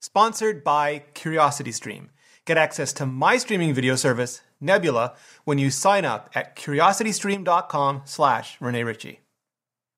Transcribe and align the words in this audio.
Sponsored 0.00 0.62
by 0.62 1.02
CuriosityStream. 1.14 2.10
Get 2.44 2.56
access 2.56 2.92
to 2.94 3.04
my 3.04 3.36
streaming 3.36 3.74
video 3.74 3.96
service, 3.96 4.42
Nebula, 4.60 5.16
when 5.42 5.58
you 5.58 5.70
sign 5.70 6.04
up 6.04 6.30
at 6.36 6.54
curiositystream.com 6.54 8.02
slash 8.04 8.60
Rene 8.60 8.84
Ritchie. 8.84 9.18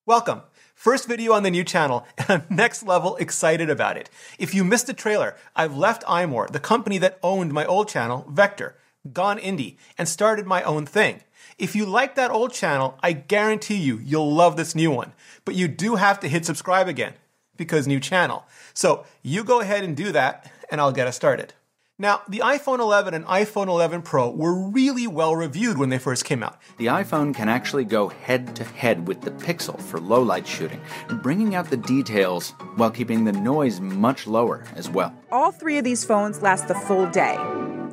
Welcome. 0.06 0.40
First 0.74 1.06
video 1.06 1.34
on 1.34 1.42
the 1.42 1.50
new 1.50 1.64
channel, 1.64 2.06
and 2.18 2.30
I'm 2.30 2.46
next 2.48 2.82
level 2.82 3.16
excited 3.16 3.68
about 3.68 3.98
it. 3.98 4.08
If 4.38 4.54
you 4.54 4.64
missed 4.64 4.86
the 4.86 4.94
trailer, 4.94 5.36
I've 5.54 5.76
left 5.76 6.02
iMore, 6.04 6.50
the 6.50 6.60
company 6.60 6.96
that 6.96 7.18
owned 7.22 7.52
my 7.52 7.66
old 7.66 7.86
channel, 7.86 8.26
Vector, 8.30 8.78
gone 9.12 9.38
indie, 9.38 9.76
and 9.98 10.08
started 10.08 10.46
my 10.46 10.62
own 10.62 10.86
thing. 10.86 11.20
If 11.58 11.76
you 11.76 11.84
like 11.84 12.14
that 12.14 12.30
old 12.30 12.54
channel, 12.54 12.98
I 13.02 13.12
guarantee 13.12 13.76
you, 13.76 13.98
you'll 13.98 14.32
love 14.32 14.56
this 14.56 14.74
new 14.74 14.90
one. 14.90 15.12
But 15.44 15.56
you 15.56 15.68
do 15.68 15.96
have 15.96 16.20
to 16.20 16.28
hit 16.28 16.46
subscribe 16.46 16.88
again, 16.88 17.12
because 17.60 17.86
new 17.86 18.00
channel. 18.00 18.46
So 18.72 19.04
you 19.22 19.44
go 19.44 19.60
ahead 19.60 19.84
and 19.84 19.94
do 19.94 20.10
that, 20.12 20.50
and 20.70 20.80
I'll 20.80 20.92
get 20.92 21.06
us 21.06 21.14
started. 21.14 21.52
Now, 21.98 22.22
the 22.26 22.38
iPhone 22.38 22.78
11 22.78 23.12
and 23.12 23.26
iPhone 23.26 23.66
11 23.66 24.00
Pro 24.00 24.30
were 24.30 24.54
really 24.70 25.06
well 25.06 25.36
reviewed 25.36 25.76
when 25.76 25.90
they 25.90 25.98
first 25.98 26.24
came 26.24 26.42
out. 26.42 26.58
The 26.78 26.86
iPhone 26.86 27.34
can 27.34 27.50
actually 27.50 27.84
go 27.84 28.08
head 28.08 28.56
to 28.56 28.64
head 28.64 29.06
with 29.06 29.20
the 29.20 29.32
Pixel 29.32 29.78
for 29.78 30.00
low 30.00 30.22
light 30.22 30.46
shooting, 30.46 30.80
bringing 31.22 31.54
out 31.54 31.68
the 31.68 31.76
details 31.76 32.54
while 32.76 32.90
keeping 32.90 33.24
the 33.24 33.32
noise 33.32 33.80
much 33.80 34.26
lower 34.26 34.64
as 34.74 34.88
well. 34.88 35.14
All 35.30 35.52
three 35.52 35.76
of 35.76 35.84
these 35.84 36.02
phones 36.02 36.40
last 36.40 36.68
the 36.68 36.74
full 36.74 37.06
day. 37.10 37.36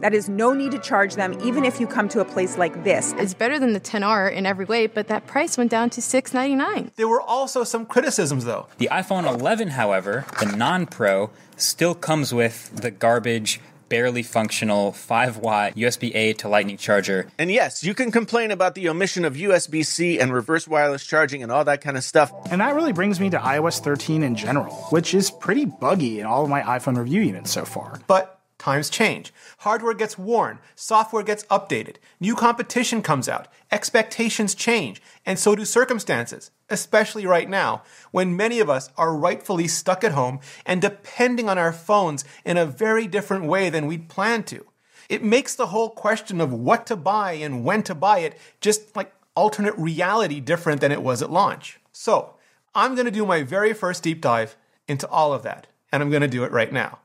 That 0.01 0.13
is 0.13 0.29
no 0.29 0.53
need 0.53 0.71
to 0.71 0.79
charge 0.79 1.15
them 1.15 1.37
even 1.43 1.65
if 1.65 1.79
you 1.79 1.87
come 1.87 2.07
to 2.09 2.19
a 2.19 2.25
place 2.25 2.57
like 2.57 2.83
this. 2.83 3.13
It's 3.17 3.33
better 3.33 3.59
than 3.59 3.73
the 3.73 3.79
10R 3.79 4.31
in 4.31 4.45
every 4.45 4.65
way, 4.65 4.87
but 4.87 5.07
that 5.07 5.27
price 5.27 5.57
went 5.57 5.71
down 5.71 5.89
to 5.91 6.01
699. 6.01 6.91
There 6.95 7.07
were 7.07 7.21
also 7.21 7.63
some 7.63 7.85
criticisms 7.85 8.45
though. 8.45 8.67
The 8.77 8.89
iPhone 8.91 9.27
11, 9.27 9.69
however, 9.69 10.25
the 10.39 10.45
non 10.45 10.85
Pro, 10.85 11.31
still 11.55 11.95
comes 11.95 12.33
with 12.33 12.75
the 12.81 12.91
garbage 12.91 13.59
barely 13.89 14.23
functional 14.23 14.91
5 14.91 15.37
watt 15.37 15.75
USB 15.75 16.13
A 16.13 16.33
to 16.33 16.49
Lightning 16.49 16.77
charger. 16.77 17.27
And 17.37 17.51
yes, 17.51 17.83
you 17.83 17.93
can 17.93 18.11
complain 18.11 18.51
about 18.51 18.75
the 18.75 18.89
omission 18.89 19.25
of 19.25 19.35
USB 19.35 19.85
C 19.85 20.19
and 20.19 20.33
reverse 20.33 20.67
wireless 20.67 21.05
charging 21.05 21.43
and 21.43 21.51
all 21.51 21.63
that 21.65 21.81
kind 21.81 21.97
of 21.97 22.03
stuff. 22.03 22.31
And 22.51 22.61
that 22.61 22.75
really 22.75 22.93
brings 22.93 23.19
me 23.19 23.29
to 23.29 23.37
iOS 23.37 23.79
13 23.79 24.23
in 24.23 24.35
general, 24.35 24.73
which 24.89 25.13
is 25.13 25.31
pretty 25.31 25.65
buggy 25.65 26.19
in 26.19 26.25
all 26.25 26.43
of 26.43 26.49
my 26.49 26.61
iPhone 26.61 26.97
review 26.97 27.21
units 27.21 27.51
so 27.51 27.65
far. 27.65 27.99
But 28.07 28.36
times 28.67 28.89
change. 28.89 29.33
Hardware 29.59 29.93
gets 29.93 30.17
worn, 30.17 30.59
software 30.75 31.23
gets 31.23 31.45
updated, 31.45 31.95
new 32.19 32.35
competition 32.35 33.01
comes 33.01 33.29
out, 33.29 33.47
expectations 33.71 34.53
change, 34.53 35.01
and 35.25 35.39
so 35.39 35.55
do 35.55 35.63
circumstances, 35.63 36.51
especially 36.69 37.25
right 37.25 37.49
now, 37.49 37.81
when 38.11 38.35
many 38.35 38.59
of 38.59 38.69
us 38.69 38.89
are 38.97 39.15
rightfully 39.15 39.69
stuck 39.69 40.03
at 40.03 40.11
home 40.11 40.41
and 40.65 40.81
depending 40.81 41.47
on 41.47 41.57
our 41.57 41.71
phones 41.71 42.25
in 42.43 42.57
a 42.57 42.65
very 42.65 43.07
different 43.07 43.45
way 43.45 43.69
than 43.69 43.87
we'd 43.87 44.09
planned 44.09 44.45
to. 44.47 44.65
It 45.07 45.23
makes 45.23 45.55
the 45.55 45.67
whole 45.67 45.91
question 45.91 46.41
of 46.41 46.51
what 46.51 46.85
to 46.87 46.97
buy 46.97 47.31
and 47.45 47.63
when 47.63 47.83
to 47.83 47.95
buy 47.95 48.19
it 48.19 48.37
just 48.59 48.97
like 48.97 49.13
alternate 49.33 49.77
reality 49.77 50.41
different 50.41 50.81
than 50.81 50.91
it 50.91 51.01
was 51.01 51.21
at 51.21 51.31
launch. 51.31 51.79
So, 51.93 52.33
I'm 52.75 52.95
going 52.95 53.05
to 53.05 53.11
do 53.11 53.25
my 53.25 53.43
very 53.43 53.71
first 53.73 54.03
deep 54.03 54.19
dive 54.19 54.57
into 54.89 55.07
all 55.07 55.31
of 55.31 55.43
that, 55.43 55.67
and 55.89 56.03
I'm 56.03 56.09
going 56.09 56.21
to 56.21 56.27
do 56.27 56.43
it 56.43 56.51
right 56.51 56.73
now. 56.73 56.99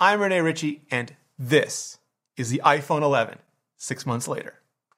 I'm 0.00 0.20
Rene 0.20 0.38
Ritchie, 0.38 0.82
and 0.92 1.16
this 1.40 1.98
is 2.36 2.50
the 2.50 2.62
iPhone 2.64 3.02
11, 3.02 3.38
six 3.76 4.06
months 4.06 4.28
later. 4.28 4.54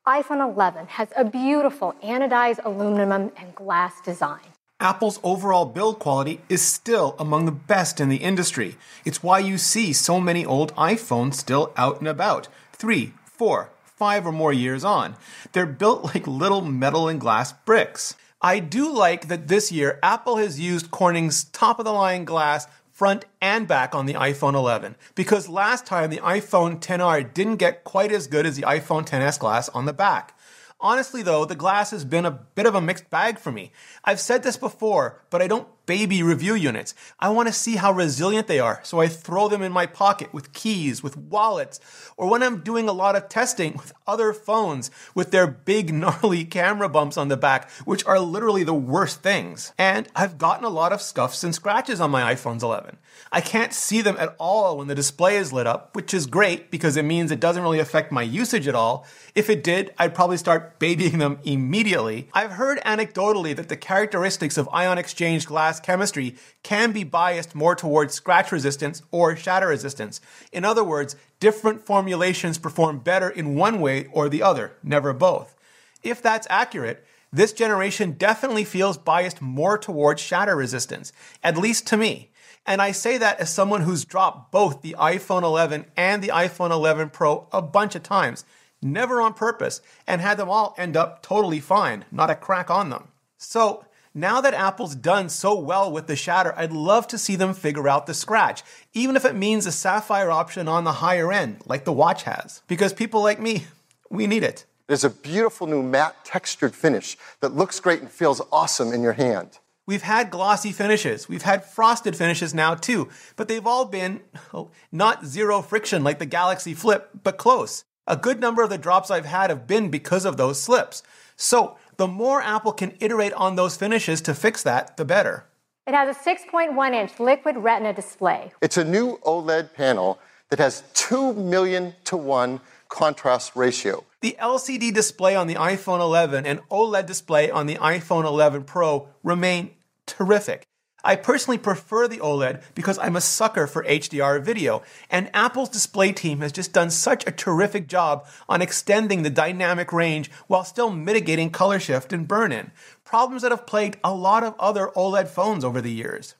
iPhone 0.06 0.46
11 0.52 0.88
has 0.88 1.08
a 1.16 1.24
beautiful 1.24 1.94
anodized 2.04 2.62
aluminum 2.66 3.32
and 3.34 3.54
glass 3.54 3.98
design. 4.02 4.42
Apple's 4.78 5.18
overall 5.22 5.64
build 5.64 6.00
quality 6.00 6.42
is 6.50 6.60
still 6.60 7.16
among 7.18 7.46
the 7.46 7.50
best 7.50 7.98
in 7.98 8.10
the 8.10 8.18
industry. 8.18 8.76
It's 9.06 9.22
why 9.22 9.38
you 9.38 9.56
see 9.56 9.94
so 9.94 10.20
many 10.20 10.44
old 10.44 10.76
iPhones 10.76 11.36
still 11.36 11.72
out 11.78 12.00
and 12.00 12.08
about, 12.08 12.48
three, 12.74 13.14
four, 13.24 13.70
five 13.82 14.26
or 14.26 14.32
more 14.32 14.52
years 14.52 14.84
on. 14.84 15.14
They're 15.52 15.64
built 15.64 16.04
like 16.14 16.26
little 16.26 16.60
metal 16.60 17.08
and 17.08 17.18
glass 17.18 17.54
bricks. 17.54 18.16
I 18.42 18.58
do 18.58 18.92
like 18.92 19.28
that 19.28 19.48
this 19.48 19.72
year 19.72 19.98
Apple 20.02 20.36
has 20.36 20.60
used 20.60 20.90
Corning's 20.90 21.44
top 21.44 21.78
of 21.78 21.86
the 21.86 21.92
line 21.92 22.26
glass 22.26 22.66
front 23.00 23.24
and 23.40 23.66
back 23.66 23.94
on 23.94 24.04
the 24.04 24.12
iPhone 24.12 24.52
11 24.52 24.94
because 25.14 25.48
last 25.48 25.86
time 25.86 26.10
the 26.10 26.18
iPhone 26.18 26.78
10R 26.78 27.32
didn't 27.32 27.56
get 27.56 27.82
quite 27.82 28.12
as 28.12 28.26
good 28.26 28.44
as 28.44 28.56
the 28.56 28.62
iPhone 28.64 29.08
10s 29.08 29.38
glass 29.38 29.70
on 29.70 29.86
the 29.86 29.92
back. 29.94 30.38
Honestly, 30.78 31.22
though, 31.22 31.46
the 31.46 31.54
glass 31.54 31.92
has 31.92 32.04
been 32.04 32.26
a 32.26 32.30
bit 32.30 32.66
of 32.66 32.74
a 32.74 32.80
mixed 32.82 33.08
bag 33.08 33.38
for 33.38 33.50
me. 33.50 33.72
I've 34.04 34.20
said 34.20 34.42
this 34.42 34.58
before, 34.58 35.18
but 35.30 35.40
I 35.40 35.46
don't 35.46 35.66
baby 35.86 36.22
review 36.22 36.54
units. 36.54 36.94
I 37.18 37.28
want 37.30 37.48
to 37.48 37.52
see 37.52 37.76
how 37.76 37.92
resilient 37.92 38.46
they 38.46 38.60
are, 38.60 38.80
so 38.82 39.00
I 39.00 39.08
throw 39.08 39.48
them 39.48 39.62
in 39.62 39.72
my 39.72 39.86
pocket 39.86 40.32
with 40.32 40.52
keys, 40.52 41.02
with 41.02 41.16
wallets, 41.16 41.80
or 42.16 42.28
when 42.28 42.42
I'm 42.42 42.60
doing 42.60 42.88
a 42.88 42.92
lot 42.92 43.16
of 43.16 43.28
testing 43.28 43.74
with 43.74 43.92
other 44.06 44.32
phones 44.32 44.90
with 45.14 45.30
their 45.30 45.46
big 45.46 45.92
gnarly 45.94 46.44
camera 46.44 46.88
bumps 46.88 47.16
on 47.16 47.28
the 47.28 47.36
back, 47.36 47.70
which 47.84 48.04
are 48.06 48.20
literally 48.20 48.64
the 48.64 48.74
worst 48.74 49.22
things. 49.22 49.72
And 49.78 50.08
I've 50.14 50.38
gotten 50.38 50.64
a 50.64 50.68
lot 50.68 50.92
of 50.92 51.02
scuffs 51.02 51.44
and 51.44 51.54
scratches 51.54 52.00
on 52.00 52.10
my 52.10 52.34
iPhones 52.34 52.62
11. 52.62 52.98
I 53.32 53.40
can't 53.40 53.72
see 53.72 54.00
them 54.00 54.16
at 54.18 54.34
all 54.38 54.78
when 54.78 54.88
the 54.88 54.94
display 54.94 55.36
is 55.36 55.52
lit 55.52 55.66
up, 55.66 55.94
which 55.94 56.12
is 56.12 56.26
great 56.26 56.70
because 56.70 56.96
it 56.96 57.04
means 57.04 57.30
it 57.30 57.40
doesn't 57.40 57.62
really 57.62 57.78
affect 57.78 58.10
my 58.10 58.22
usage 58.22 58.66
at 58.66 58.74
all. 58.74 59.06
If 59.34 59.48
it 59.48 59.62
did, 59.62 59.94
I'd 59.98 60.14
probably 60.14 60.36
start 60.36 60.78
babying 60.78 61.18
them 61.18 61.38
immediately. 61.44 62.28
I've 62.32 62.52
heard 62.52 62.80
anecdotally 62.80 63.54
that 63.56 63.68
the 63.68 63.76
characteristics 63.76 64.58
of 64.58 64.68
ion 64.72 64.98
exchange 64.98 65.46
glass 65.46 65.69
chemistry 65.78 66.34
can 66.64 66.90
be 66.90 67.04
biased 67.04 67.54
more 67.54 67.76
towards 67.76 68.14
scratch 68.14 68.50
resistance 68.50 69.02
or 69.12 69.36
shatter 69.36 69.68
resistance. 69.68 70.20
In 70.50 70.64
other 70.64 70.82
words, 70.82 71.14
different 71.38 71.86
formulations 71.86 72.58
perform 72.58 72.98
better 72.98 73.28
in 73.28 73.54
one 73.54 73.80
way 73.80 74.06
or 74.12 74.28
the 74.28 74.42
other, 74.42 74.72
never 74.82 75.12
both. 75.12 75.54
If 76.02 76.20
that's 76.20 76.48
accurate, 76.50 77.06
this 77.32 77.52
generation 77.52 78.12
definitely 78.12 78.64
feels 78.64 78.98
biased 78.98 79.40
more 79.40 79.78
towards 79.78 80.20
shatter 80.20 80.56
resistance, 80.56 81.12
at 81.44 81.56
least 81.56 81.86
to 81.88 81.96
me. 81.96 82.30
And 82.66 82.82
I 82.82 82.92
say 82.92 83.18
that 83.18 83.40
as 83.40 83.52
someone 83.52 83.82
who's 83.82 84.04
dropped 84.04 84.50
both 84.52 84.82
the 84.82 84.96
iPhone 84.98 85.42
11 85.42 85.86
and 85.96 86.22
the 86.22 86.28
iPhone 86.28 86.70
11 86.70 87.10
Pro 87.10 87.48
a 87.52 87.62
bunch 87.62 87.94
of 87.94 88.02
times, 88.02 88.44
never 88.82 89.20
on 89.20 89.34
purpose, 89.34 89.80
and 90.06 90.20
had 90.20 90.38
them 90.38 90.48
all 90.48 90.74
end 90.76 90.96
up 90.96 91.22
totally 91.22 91.60
fine, 91.60 92.04
not 92.10 92.30
a 92.30 92.34
crack 92.34 92.70
on 92.70 92.90
them. 92.90 93.08
So, 93.38 93.84
now 94.14 94.40
that 94.40 94.54
Apple's 94.54 94.94
done 94.94 95.28
so 95.28 95.58
well 95.58 95.90
with 95.90 96.06
the 96.06 96.16
shatter, 96.16 96.52
I'd 96.56 96.72
love 96.72 97.06
to 97.08 97.18
see 97.18 97.36
them 97.36 97.54
figure 97.54 97.88
out 97.88 98.06
the 98.06 98.14
scratch, 98.14 98.62
even 98.92 99.14
if 99.14 99.24
it 99.24 99.36
means 99.36 99.66
a 99.66 99.72
sapphire 99.72 100.30
option 100.30 100.66
on 100.66 100.84
the 100.84 100.94
higher 100.94 101.32
end, 101.32 101.62
like 101.66 101.84
the 101.84 101.92
watch 101.92 102.24
has. 102.24 102.62
Because 102.66 102.92
people 102.92 103.22
like 103.22 103.38
me, 103.38 103.66
we 104.10 104.26
need 104.26 104.42
it. 104.42 104.64
There's 104.88 105.04
a 105.04 105.10
beautiful 105.10 105.68
new 105.68 105.82
matte 105.82 106.24
textured 106.24 106.74
finish 106.74 107.16
that 107.40 107.54
looks 107.54 107.78
great 107.78 108.00
and 108.00 108.10
feels 108.10 108.42
awesome 108.50 108.92
in 108.92 109.02
your 109.02 109.12
hand. 109.12 109.60
We've 109.86 110.02
had 110.02 110.30
glossy 110.30 110.72
finishes. 110.72 111.28
We've 111.28 111.42
had 111.42 111.64
frosted 111.64 112.16
finishes 112.16 112.52
now 112.52 112.74
too, 112.74 113.08
but 113.36 113.46
they've 113.46 113.66
all 113.66 113.84
been 113.84 114.20
oh, 114.52 114.70
not 114.90 115.24
zero 115.24 115.62
friction 115.62 116.02
like 116.02 116.18
the 116.18 116.26
Galaxy 116.26 116.74
Flip, 116.74 117.08
but 117.22 117.38
close. 117.38 117.84
A 118.06 118.16
good 118.16 118.40
number 118.40 118.62
of 118.62 118.70
the 118.70 118.78
drops 118.78 119.10
I've 119.10 119.26
had 119.26 119.50
have 119.50 119.68
been 119.68 119.88
because 119.90 120.24
of 120.24 120.36
those 120.36 120.60
slips. 120.60 121.04
So, 121.36 121.76
the 122.00 122.06
more 122.06 122.40
Apple 122.40 122.72
can 122.72 122.94
iterate 122.98 123.34
on 123.34 123.56
those 123.56 123.76
finishes 123.76 124.22
to 124.22 124.34
fix 124.34 124.62
that, 124.62 124.96
the 124.96 125.04
better. 125.04 125.44
It 125.86 125.92
has 125.92 126.16
a 126.16 126.18
6.1 126.18 126.94
inch 126.94 127.20
liquid 127.20 127.58
retina 127.58 127.92
display. 127.92 128.52
It's 128.62 128.78
a 128.78 128.84
new 128.84 129.18
OLED 129.18 129.74
panel 129.74 130.18
that 130.48 130.58
has 130.58 130.82
2 130.94 131.34
million 131.34 131.94
to 132.04 132.16
1 132.16 132.58
contrast 132.88 133.54
ratio. 133.54 134.02
The 134.22 134.34
LCD 134.40 134.94
display 134.94 135.36
on 135.36 135.46
the 135.46 135.56
iPhone 135.56 136.00
11 136.00 136.46
and 136.46 136.66
OLED 136.70 137.04
display 137.04 137.50
on 137.50 137.66
the 137.66 137.74
iPhone 137.74 138.24
11 138.24 138.64
Pro 138.64 139.06
remain 139.22 139.72
terrific. 140.06 140.62
I 141.02 141.16
personally 141.16 141.58
prefer 141.58 142.08
the 142.08 142.18
OLED 142.18 142.62
because 142.74 142.98
I'm 142.98 143.16
a 143.16 143.20
sucker 143.20 143.66
for 143.66 143.84
HDR 143.84 144.42
video, 144.42 144.82
and 145.10 145.30
Apple's 145.34 145.68
display 145.68 146.12
team 146.12 146.40
has 146.40 146.52
just 146.52 146.72
done 146.72 146.90
such 146.90 147.26
a 147.26 147.32
terrific 147.32 147.88
job 147.88 148.26
on 148.48 148.62
extending 148.62 149.22
the 149.22 149.30
dynamic 149.30 149.92
range 149.92 150.30
while 150.46 150.64
still 150.64 150.90
mitigating 150.90 151.50
color 151.50 151.80
shift 151.80 152.12
and 152.12 152.28
burn 152.28 152.52
in, 152.52 152.70
problems 153.04 153.42
that 153.42 153.50
have 153.50 153.66
plagued 153.66 153.98
a 154.04 154.14
lot 154.14 154.44
of 154.44 154.54
other 154.58 154.88
OLED 154.96 155.28
phones 155.28 155.64
over 155.64 155.80
the 155.80 155.92
years. 155.92 156.34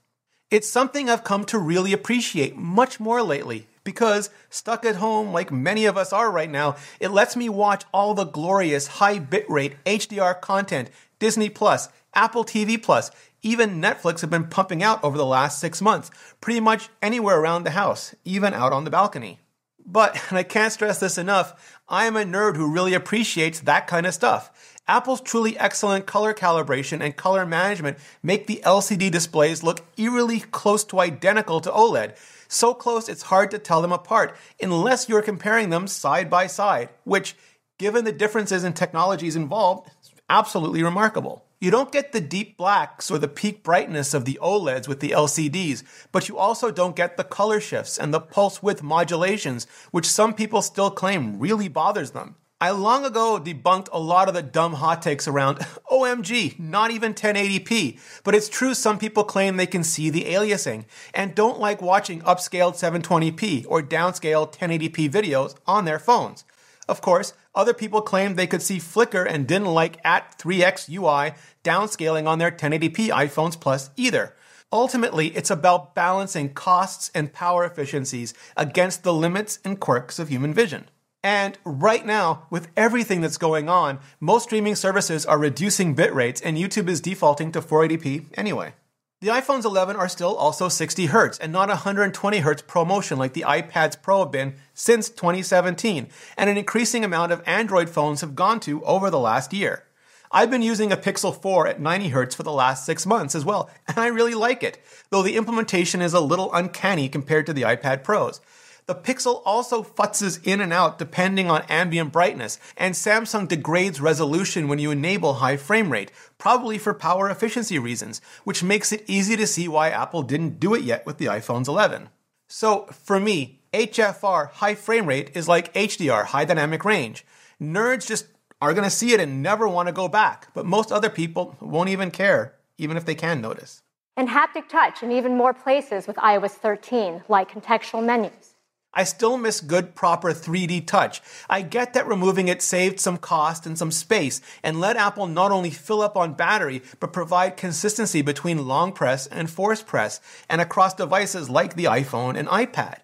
It's 0.51 0.69
something 0.69 1.09
I've 1.09 1.25
come 1.25 1.45
to 1.47 1.59
really 1.59 1.93
appreciate 1.93 2.57
much 2.57 2.99
more 2.99 3.23
lately 3.23 3.69
because, 3.85 4.31
stuck 4.51 4.85
at 4.85 4.97
home 4.97 5.33
like 5.33 5.53
many 5.53 5.87
of 5.87 5.97
us 5.97 6.13
are 6.13 6.31
right 6.31 6.51
now, 6.51 6.77
it 6.99 7.13
lets 7.13 7.37
me 7.37 7.49
watch 7.49 7.85
all 7.93 8.15
the 8.15 8.25
glorious 8.25 8.87
high 8.87 9.19
bitrate 9.19 9.77
HDR 9.87 10.41
content 10.41 10.91
Disney 11.21 11.49
Plus, 11.49 11.89
Apple 12.15 12.45
TV 12.45 12.83
Plus, 12.83 13.11
even 13.43 13.81
Netflix 13.81 14.21
have 14.21 14.31
been 14.31 14.49
pumping 14.49 14.83
out 14.83 15.03
over 15.03 15.17
the 15.17 15.27
last 15.27 15.59
six 15.59 15.81
months, 15.81 16.11
pretty 16.41 16.61
much 16.61 16.89
anywhere 17.01 17.39
around 17.39 17.65
the 17.65 17.71
house, 17.71 18.15
even 18.25 18.53
out 18.53 18.73
on 18.73 18.85
the 18.85 18.91
balcony. 18.91 19.39
But, 19.87 20.21
and 20.29 20.39
I 20.39 20.43
can't 20.43 20.73
stress 20.73 21.01
this 21.01 21.19
enough, 21.19 21.81
I 21.89 22.07
am 22.07 22.17
a 22.17 22.25
nerd 22.25 22.57
who 22.57 22.73
really 22.73 22.95
appreciates 22.95 23.61
that 23.61 23.87
kind 23.87 24.07
of 24.07 24.15
stuff. 24.15 24.77
Apple's 24.87 25.21
truly 25.21 25.57
excellent 25.57 26.07
color 26.07 26.35
calibration 26.35 27.01
and 27.01 27.17
color 27.17 27.47
management 27.47 27.99
make 28.23 28.47
the 28.47 28.61
LCD 28.65 29.11
displays 29.11 29.63
look 29.63 29.85
eerily 29.97 30.41
close 30.41 30.85
to 30.85 31.01
identical 31.01 31.61
to 31.61 31.71
OLED, 31.71 32.17
So 32.49 32.75
close 32.75 33.09
it's 33.09 33.23
hard 33.23 33.53
to 33.53 33.59
tell 33.59 33.83
them 33.83 33.93
apart 33.93 34.37
unless 34.61 35.09
you're 35.09 35.23
comparing 35.23 35.71
them 35.71 35.87
side 35.87 36.29
by 36.29 36.49
side, 36.49 36.89
which, 37.05 37.37
given 37.79 38.05
the 38.05 38.13
differences 38.13 38.65
in 38.65 38.73
technologies 38.73 39.37
involved, 39.37 39.89
is 40.03 40.11
absolutely 40.29 40.83
remarkable. 40.83 41.45
You 41.63 41.71
don't 41.71 41.93
get 41.93 42.13
the 42.13 42.23
deep 42.23 42.57
blacks 42.57 43.11
or 43.11 43.19
the 43.19 43.29
peak 43.29 43.63
brightness 43.63 44.15
of 44.15 44.25
the 44.25 44.39
OLEDs 44.41 44.89
with 44.89 45.01
the 45.01 45.11
LCDs, 45.11 45.83
but 46.11 46.27
you 46.27 46.39
also 46.39 46.71
don't 46.71 46.97
get 46.97 47.19
the 47.19 47.25
color 47.25 47.61
shifts 47.61 47.99
and 47.99 48.15
the 48.15 48.21
pulse 48.21 48.63
width 48.63 48.83
modulations, 48.83 49.67
which 49.91 50.07
some 50.07 50.33
people 50.33 50.63
still 50.63 50.91
claim 50.91 51.39
really 51.39 51.69
bothers 51.69 52.13
them. 52.13 52.37
I 52.63 52.71
long 52.71 53.05
ago 53.05 53.39
debunked 53.39 53.89
a 53.93 54.01
lot 54.01 54.27
of 54.27 54.33
the 54.33 54.41
dumb 54.41 54.73
hot 54.73 55.03
takes 55.03 55.29
around 55.29 55.59
OMG, 55.91 56.59
not 56.59 56.93
even 56.93 57.13
1080p, 57.13 58.01
but 58.25 58.35
it's 58.35 58.49
true 58.49 58.73
some 58.73 58.99
people 58.99 59.25
claim 59.25 59.59
they 59.59 59.67
can 59.67 59.85
see 59.85 60.09
the 60.09 60.25
aliasing 60.33 60.87
and 61.13 61.35
don't 61.35 61.61
like 61.61 61.83
watching 61.83 62.23
upscaled 62.23 62.81
720p 62.81 63.67
or 63.69 63.83
downscaled 63.83 64.55
1080p 64.55 65.11
videos 65.11 65.55
on 65.67 65.85
their 65.85 65.99
phones. 65.99 66.47
Of 66.89 67.03
course, 67.03 67.35
other 67.55 67.75
people 67.75 68.01
claimed 68.01 68.37
they 68.37 68.47
could 68.47 68.63
see 68.63 68.79
flicker 68.79 69.25
and 69.25 69.47
didn't 69.47 69.69
like 69.69 69.99
at 70.05 70.39
3x 70.39 70.89
UI 70.89 71.35
downscaling 71.65 72.27
on 72.27 72.39
their 72.39 72.51
1080p 72.51 73.09
iPhones 73.09 73.59
Plus 73.59 73.91
either. 73.97 74.35
Ultimately, 74.73 75.29
it's 75.29 75.51
about 75.51 75.95
balancing 75.95 76.55
costs 76.55 77.11
and 77.15 77.33
power 77.33 77.65
efficiencies 77.65 78.35
against 78.57 79.03
the 79.03 79.13
limits 79.13 79.59
and 79.65 79.81
quirks 79.81 80.19
of 80.19 80.29
human 80.29 80.55
vision. 80.55 80.89
And 81.23 81.59
right 81.65 82.07
now, 82.07 82.47
with 82.51 82.69
everything 82.77 83.21
that's 83.21 83.37
going 83.37 83.69
on, 83.69 83.99
most 84.21 84.45
streaming 84.45 84.75
services 84.75 85.27
are 85.27 85.39
reducing 85.39 85.95
bit 85.95 86.15
rates 86.15 86.41
and 86.41 86.57
YouTube 86.57 86.89
is 86.89 87.01
defaulting 87.01 87.53
to 87.53 87.61
480p 87.61 88.27
anyway. 88.35 88.75
The 89.21 89.29
iPhones 89.29 89.67
11 89.67 89.97
are 89.97 90.09
still 90.09 90.35
also 90.35 90.71
60 90.71 91.09
Hz 91.09 91.39
and 91.43 91.53
not 91.53 91.69
120 91.69 92.41
Hz 92.41 92.63
ProMotion 92.65 93.19
like 93.19 93.35
the 93.35 93.45
iPads 93.47 94.01
Pro 94.01 94.21
have 94.21 94.31
been 94.31 94.55
since 94.73 95.11
2017, 95.11 96.09
and 96.39 96.49
an 96.49 96.57
increasing 96.57 97.05
amount 97.05 97.31
of 97.31 97.43
Android 97.45 97.91
phones 97.91 98.23
have 98.23 98.35
gone 98.35 98.61
to 98.61 98.83
over 98.85 99.11
the 99.11 99.19
last 99.19 99.53
year. 99.53 99.85
I've 100.33 100.51
been 100.51 100.63
using 100.63 100.93
a 100.93 100.97
Pixel 100.97 101.35
4 101.35 101.67
at 101.67 101.81
90 101.81 102.11
Hz 102.11 102.37
for 102.37 102.45
the 102.45 102.53
last 102.53 102.87
six 102.87 103.05
months 103.05 103.35
as 103.35 103.45
well, 103.45 103.69
and 103.89 103.99
I 103.99 104.07
really 104.07 104.35
like 104.35 104.63
it, 104.63 104.79
though 105.11 105.23
the 105.23 105.37
implementation 105.37 106.01
is 106.01 106.15
a 106.15 106.21
little 106.21 106.55
uncanny 106.55 107.09
compared 107.09 107.47
to 107.47 107.53
the 107.53 107.63
iPad 107.63 108.05
Pros. 108.05 108.41
The 108.87 108.95
Pixel 108.95 109.43
also 109.45 109.83
futzes 109.83 110.45
in 110.47 110.61
and 110.61 110.73
out 110.73 110.99
depending 110.99 111.51
on 111.51 111.63
ambient 111.69 112.13
brightness, 112.13 112.61
and 112.77 112.95
Samsung 112.95 113.49
degrades 113.49 114.01
resolution 114.01 114.69
when 114.69 114.79
you 114.79 114.93
enable 114.93 115.35
high 115.35 115.57
frame 115.57 115.91
rate, 115.91 116.13
probably 116.39 116.79
for 116.79 116.95
power 116.95 117.29
efficiency 117.29 117.81
reasons, 117.81 118.21
which 118.45 118.63
makes 118.63 118.93
it 118.93 119.05
easy 119.09 119.37
to 119.37 119.49
see 119.49 119.67
why 119.67 119.91
Apple 119.91 120.23
didn't 120.23 120.61
do 120.61 120.75
it 120.75 120.85
yet 120.85 121.05
with 121.07 121.19
the 121.19 121.27
iPhones 121.27 121.67
11. 121.67 122.09
So, 122.47 122.87
for 122.87 123.19
me, 123.19 123.63
HFR 123.73 124.51
high 124.53 124.77
frame 124.77 125.07
rate 125.07 125.33
is 125.35 125.49
like 125.49 125.75
HDR 125.75 126.27
high 126.27 126.45
dynamic 126.45 126.85
range. 126.85 127.27
Nerds 127.61 128.07
just 128.07 128.27
are 128.61 128.75
going 128.75 128.85
to 128.85 128.91
see 128.91 129.13
it 129.13 129.21
and 129.21 129.43
never 129.43 129.69
want 129.69 129.89
to 129.89 129.93
go 129.93 130.09
back, 130.09 130.49
but 130.55 130.67
most 130.67 130.93
other 130.93 131.11
people 131.11 131.57
won't 131.61 131.89
even 131.89 132.11
care, 132.11 132.55
even 132.79 132.97
if 132.97 133.05
they 133.05 133.15
can 133.15 133.41
notice. 133.41 133.83
And 134.17 134.29
haptic 134.29 134.69
touch 134.69 135.03
in 135.03 135.11
even 135.11 135.37
more 135.37 135.55
places 135.55 136.07
with 136.07 136.17
iOS 136.17 136.51
13, 136.51 137.25
like 137.29 137.51
contextual 137.51 138.05
menus. 138.05 138.55
I 138.93 139.05
still 139.05 139.37
miss 139.37 139.61
good, 139.61 139.95
proper 139.95 140.33
3D 140.33 140.85
touch. 140.85 141.23
I 141.49 141.63
get 141.63 141.95
that 141.95 142.09
removing 142.09 142.49
it 142.49 142.61
saved 142.61 142.99
some 142.99 143.19
cost 143.19 143.65
and 143.65 143.79
some 143.79 143.93
space 143.93 144.41
and 144.65 144.81
let 144.81 144.97
Apple 144.97 145.29
not 145.29 145.53
only 145.53 145.71
fill 145.71 146.03
up 146.03 146.17
on 146.17 146.35
battery, 146.35 146.83
but 146.99 147.13
provide 147.13 147.57
consistency 147.57 148.21
between 148.21 148.67
long 148.67 148.93
press 148.93 149.29
and 149.29 149.49
force 149.49 149.83
press 149.83 150.21
and 150.49 150.61
across 150.61 150.95
devices 150.95 151.49
like 151.49 151.77
the 151.77 151.85
iPhone 151.85 152.37
and 152.37 152.49
iPad. 152.49 152.99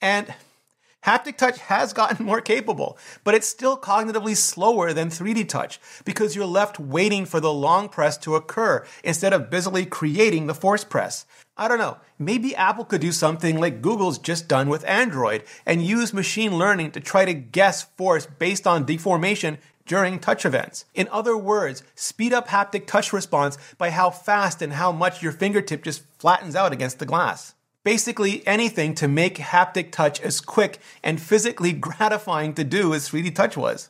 And 0.00 0.32
Haptic 1.04 1.36
touch 1.36 1.58
has 1.58 1.92
gotten 1.92 2.26
more 2.26 2.40
capable, 2.40 2.98
but 3.24 3.34
it's 3.34 3.48
still 3.48 3.78
cognitively 3.78 4.36
slower 4.36 4.92
than 4.92 5.08
3D 5.08 5.48
touch 5.48 5.80
because 6.04 6.34
you're 6.34 6.46
left 6.46 6.80
waiting 6.80 7.24
for 7.24 7.40
the 7.40 7.52
long 7.52 7.88
press 7.88 8.18
to 8.18 8.34
occur 8.34 8.84
instead 9.04 9.32
of 9.32 9.50
busily 9.50 9.86
creating 9.86 10.46
the 10.46 10.54
force 10.54 10.84
press. 10.84 11.24
I 11.56 11.68
don't 11.68 11.78
know, 11.78 11.98
maybe 12.18 12.54
Apple 12.54 12.84
could 12.84 13.00
do 13.00 13.12
something 13.12 13.58
like 13.58 13.82
Google's 13.82 14.18
just 14.18 14.48
done 14.48 14.68
with 14.68 14.84
Android 14.84 15.44
and 15.66 15.84
use 15.84 16.12
machine 16.12 16.56
learning 16.56 16.92
to 16.92 17.00
try 17.00 17.24
to 17.24 17.34
guess 17.34 17.82
force 17.82 18.26
based 18.26 18.66
on 18.66 18.84
deformation 18.84 19.58
during 19.86 20.18
touch 20.18 20.44
events. 20.44 20.84
In 20.94 21.08
other 21.10 21.36
words, 21.36 21.82
speed 21.94 22.32
up 22.32 22.48
haptic 22.48 22.86
touch 22.86 23.12
response 23.12 23.56
by 23.78 23.90
how 23.90 24.10
fast 24.10 24.62
and 24.62 24.74
how 24.74 24.92
much 24.92 25.22
your 25.22 25.32
fingertip 25.32 25.82
just 25.82 26.02
flattens 26.18 26.54
out 26.54 26.72
against 26.72 26.98
the 26.98 27.06
glass 27.06 27.54
basically 27.88 28.46
anything 28.46 28.94
to 28.94 29.08
make 29.08 29.36
haptic 29.36 29.90
touch 29.90 30.20
as 30.20 30.42
quick 30.42 30.78
and 31.02 31.18
physically 31.18 31.72
gratifying 31.88 32.52
to 32.52 32.62
do 32.62 32.92
as 32.92 33.08
3D 33.08 33.34
touch 33.34 33.56
was. 33.56 33.88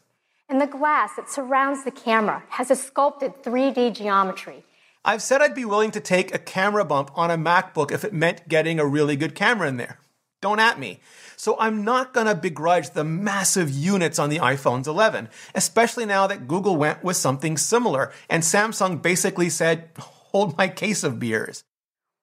And 0.48 0.60
the 0.60 0.68
glass 0.68 1.16
that 1.16 1.28
surrounds 1.28 1.82
the 1.82 1.90
camera 1.90 2.44
has 2.50 2.70
a 2.70 2.76
sculpted 2.76 3.42
3D 3.42 3.96
geometry. 3.96 4.62
I've 5.04 5.20
said 5.20 5.42
I'd 5.42 5.52
be 5.52 5.64
willing 5.64 5.90
to 5.90 6.00
take 6.00 6.32
a 6.32 6.38
camera 6.38 6.84
bump 6.84 7.10
on 7.16 7.32
a 7.32 7.36
MacBook 7.36 7.90
if 7.90 8.04
it 8.04 8.12
meant 8.12 8.48
getting 8.48 8.78
a 8.78 8.86
really 8.86 9.16
good 9.16 9.34
camera 9.34 9.66
in 9.66 9.78
there. 9.78 9.98
Don't 10.40 10.60
at 10.60 10.78
me. 10.78 11.00
So 11.36 11.56
I'm 11.58 11.82
not 11.82 12.14
gonna 12.14 12.36
begrudge 12.36 12.90
the 12.90 13.02
massive 13.02 13.68
units 13.68 14.20
on 14.20 14.30
the 14.30 14.38
iPhones 14.38 14.86
11, 14.86 15.28
especially 15.56 16.06
now 16.06 16.28
that 16.28 16.46
Google 16.46 16.76
went 16.76 17.02
with 17.02 17.16
something 17.16 17.56
similar 17.56 18.12
and 18.30 18.44
Samsung 18.44 19.02
basically 19.02 19.50
said, 19.50 19.90
hold 19.98 20.56
my 20.56 20.68
case 20.68 21.02
of 21.02 21.18
beers 21.18 21.64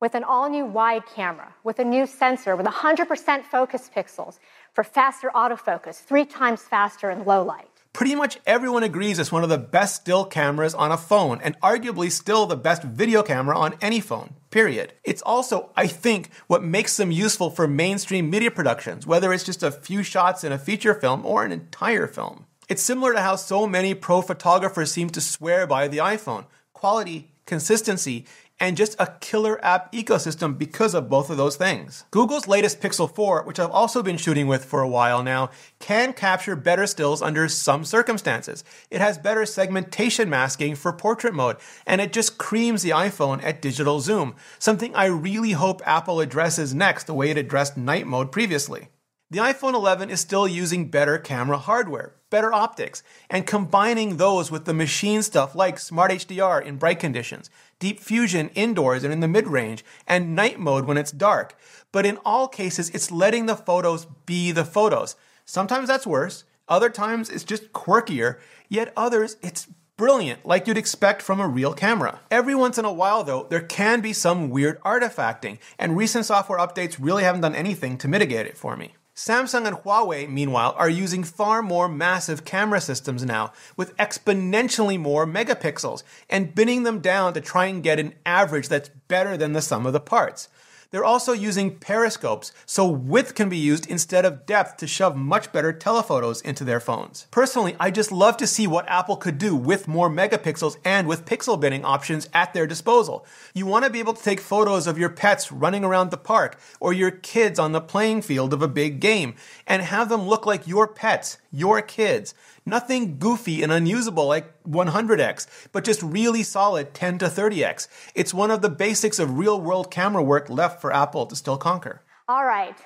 with 0.02 0.16
an 0.16 0.24
all 0.24 0.50
new 0.50 0.66
wide 0.66 1.06
camera, 1.06 1.54
with 1.64 1.80
a 1.80 1.84
new 1.84 2.06
sensor, 2.06 2.56
with 2.56 2.66
100% 2.66 3.44
focus 3.44 3.90
pixels 3.96 4.40
for 4.74 4.84
faster 4.84 5.32
autofocus, 5.34 6.02
three 6.02 6.26
times 6.26 6.62
faster 6.62 7.10
in 7.10 7.24
low 7.24 7.44
light. 7.44 7.70
Pretty 7.94 8.14
much 8.14 8.40
everyone 8.46 8.84
agrees 8.84 9.20
it's 9.20 9.32
one 9.32 9.44
of 9.44 9.50
the 9.50 9.58
best 9.58 9.96
still 9.96 10.26
cameras 10.26 10.74
on 10.74 10.92
a 10.92 10.98
phone, 10.98 11.40
and 11.42 11.58
arguably 11.62 12.12
still 12.12 12.46
the 12.46 12.58
best 12.58 12.84
video 12.84 13.24
camera 13.24 13.58
on 13.58 13.76
any 13.82 14.02
phone, 14.02 14.34
period. 14.52 14.92
It's 15.06 15.22
also, 15.22 15.70
I 15.78 15.88
think, 15.88 16.30
what 16.48 16.62
makes 16.62 16.98
them 16.98 17.10
useful 17.10 17.50
for 17.50 17.70
mainstream 17.70 18.30
media 18.30 18.52
productions, 18.52 19.08
whether 19.08 19.32
it's 19.32 19.46
just 19.46 19.64
a 19.64 19.72
few 19.72 20.04
shots 20.04 20.44
in 20.44 20.52
a 20.52 20.60
feature 20.60 20.94
film 20.94 21.26
or 21.26 21.46
an 21.46 21.54
entire 21.54 22.06
film. 22.06 22.46
It's 22.68 22.82
similar 22.82 23.14
to 23.14 23.22
how 23.22 23.38
so 23.38 23.66
many 23.66 23.94
pro 23.94 24.22
photographers 24.22 24.92
seem 24.92 25.10
to 25.12 25.22
swear 25.22 25.66
by 25.66 25.88
the 25.88 26.00
iPhone 26.00 26.48
quality, 26.74 27.32
consistency, 27.46 28.26
and 28.60 28.78
just 28.78 28.96
a 29.00 29.14
killer 29.20 29.64
app 29.64 29.92
ecosystem 29.92 30.58
because 30.58 30.94
of 30.94 31.10
both 31.10 31.30
of 31.30 31.38
those 31.38 31.56
things. 31.56 32.06
Google's 32.12 32.48
latest 32.48 32.80
Pixel 32.80 33.14
4, 33.14 33.44
which 33.44 33.60
I've 33.60 33.72
also 33.72 34.02
been 34.02 34.18
shooting 34.18 34.48
with 34.48 34.64
for 34.64 34.82
a 34.82 34.88
while 34.88 35.24
now, 35.24 35.50
can 35.80 36.14
capture 36.14 36.56
better 36.56 36.88
stills 36.88 37.22
under 37.22 37.50
some 37.50 37.84
circumstances. 37.84 38.64
It 38.90 39.02
has 39.02 39.18
better 39.18 39.46
segmentation 39.46 40.30
masking 40.30 40.76
for 40.76 40.94
portrait 40.94 41.34
mode, 41.34 41.58
and 41.86 42.00
it 42.00 42.14
just 42.14 42.38
creams 42.38 42.82
the 42.82 42.92
iPhone 42.92 43.44
at 43.44 43.62
digital 43.62 44.00
zoom, 44.00 44.36
something 44.60 44.96
I 44.96 45.06
really 45.06 45.52
hope 45.52 45.82
Apple 45.86 46.20
addresses 46.20 46.74
next 46.74 47.06
the 47.06 47.14
way 47.14 47.32
it 47.32 47.38
addressed 47.38 47.78
night 47.78 48.08
mode 48.08 48.32
previously. 48.32 48.88
The 49.32 49.40
iPhone 49.40 49.74
11 49.74 50.12
is 50.12 50.20
still 50.20 50.48
using 50.48 50.90
better 50.90 51.18
camera 51.18 51.58
hardware, 51.58 52.14
better 52.30 52.54
optics, 52.54 53.02
and 53.28 53.48
combining 53.48 54.18
those 54.18 54.52
with 54.52 54.66
the 54.66 54.74
machine 54.74 55.24
stuff 55.24 55.56
like 55.56 55.80
Smart 55.80 56.12
HDR 56.12 56.64
in 56.64 56.78
bright 56.78 57.00
conditions, 57.00 57.50
Deep 57.80 58.00
Fusion 58.00 58.50
indoors 58.50 59.04
and 59.04 59.12
in 59.12 59.22
the 59.22 59.28
mid 59.28 59.48
range, 59.48 59.84
and 60.06 60.36
night 60.36 60.60
mode 60.60 60.86
when 60.86 60.96
it's 60.96 61.12
dark. 61.12 61.58
But 61.92 62.06
in 62.06 62.20
all 62.24 62.48
cases, 62.48 62.92
it's 62.92 63.10
letting 63.10 63.48
the 63.48 63.56
photos 63.56 64.06
be 64.28 64.52
the 64.52 64.64
photos. 64.64 65.16
Sometimes 65.44 65.88
that's 65.88 66.06
worse, 66.06 66.44
other 66.70 66.92
times 66.92 67.32
it's 67.32 67.44
just 67.44 67.74
quirkier, 67.74 68.38
yet 68.70 68.94
others 68.96 69.38
it's 69.42 69.68
brilliant, 69.98 70.46
like 70.46 70.68
you'd 70.68 70.78
expect 70.78 71.24
from 71.24 71.40
a 71.40 71.48
real 71.48 71.74
camera. 71.74 72.20
Every 72.30 72.54
once 72.54 72.78
in 72.78 72.86
a 72.86 72.94
while, 72.94 73.24
though, 73.24 73.48
there 73.50 73.62
can 73.62 74.02
be 74.02 74.14
some 74.14 74.52
weird 74.52 74.80
artifacting, 74.82 75.58
and 75.80 75.98
recent 75.98 76.26
software 76.26 76.60
updates 76.60 76.98
really 77.00 77.24
haven't 77.24 77.42
done 77.42 77.56
anything 77.56 77.98
to 77.98 78.08
mitigate 78.08 78.46
it 78.46 78.56
for 78.56 78.78
me. 78.78 78.94
Samsung 79.16 79.66
and 79.66 79.78
Huawei, 79.78 80.28
meanwhile, 80.28 80.76
are 80.78 80.90
using 80.90 81.24
far 81.24 81.62
more 81.62 81.88
massive 81.88 82.44
camera 82.44 82.82
systems 82.82 83.24
now, 83.24 83.54
with 83.78 83.96
exponentially 83.96 85.00
more 85.00 85.26
megapixels, 85.26 86.04
and 86.30 86.54
binning 86.54 86.84
them 86.84 87.00
down 87.00 87.34
to 87.34 87.40
try 87.40 87.68
and 87.68 87.82
get 87.82 87.98
an 87.98 88.14
average 88.26 88.68
that's 88.68 88.90
better 89.08 89.38
than 89.38 89.54
the 89.54 89.62
sum 89.62 89.86
of 89.86 89.94
the 89.94 90.02
parts. 90.02 90.50
They're 90.96 91.04
also 91.04 91.34
using 91.34 91.78
periscopes, 91.78 92.54
so 92.66 92.88
width 92.88 93.36
can 93.36 93.50
be 93.50 93.58
used 93.58 93.86
instead 93.86 94.24
of 94.24 94.46
depth 94.46 94.78
to 94.78 94.88
shove 94.88 95.18
much 95.18 95.52
better 95.52 95.74
telephotos 95.74 96.40
into 96.40 96.64
their 96.64 96.80
phones. 96.80 97.28
Personally, 97.32 97.76
I 97.82 97.92
just 97.92 98.14
love 98.14 98.38
to 98.38 98.48
see 98.48 98.66
what 98.66 98.88
Apple 98.88 99.18
could 99.18 99.38
do 99.38 99.58
with 99.58 99.90
more 99.90 100.10
megapixels 100.10 100.78
and 100.86 101.06
with 101.06 101.26
pixel 101.26 101.60
binning 101.60 101.84
options 101.84 102.30
at 102.34 102.54
their 102.54 102.66
disposal. 102.66 103.26
You 103.54 103.66
want 103.66 103.84
to 103.84 103.92
be 103.92 104.00
able 104.00 104.14
to 104.14 104.24
take 104.24 104.40
photos 104.40 104.88
of 104.88 104.98
your 104.98 105.10
pets 105.10 105.52
running 105.52 105.84
around 105.84 106.12
the 106.12 106.18
park 106.18 106.58
or 106.80 106.94
your 106.94 107.12
kids 107.12 107.60
on 107.60 107.74
the 107.74 107.82
playing 107.82 108.22
field 108.22 108.54
of 108.54 108.62
a 108.62 108.68
big 108.70 109.02
game 109.02 109.36
and 109.68 109.82
have 109.82 110.08
them 110.08 110.30
look 110.30 110.46
like 110.46 110.66
your 110.66 110.88
pets, 110.88 111.40
your 111.56 111.82
kids. 111.82 112.34
Nothing 112.66 113.18
goofy 113.18 113.64
and 113.64 113.72
unusable 113.72 114.28
like 114.28 114.62
100x, 114.64 115.48
but 115.72 115.84
just 115.84 116.04
really 116.04 116.44
solid 116.44 116.94
10 116.94 117.20
to 117.20 117.26
30x. 117.26 117.88
It's 118.14 118.34
one 118.34 118.52
of 118.52 118.62
the 118.62 118.70
basics 118.70 119.20
of 119.20 119.38
real 119.38 119.60
world 119.60 119.90
camera 119.90 120.22
work 120.22 120.50
left 120.50 120.82
for 120.82 120.94
Apple 120.94 121.26
to 121.28 121.36
still 121.36 121.58
conquer. 121.58 122.02
All 122.28 122.46
right, 122.46 122.78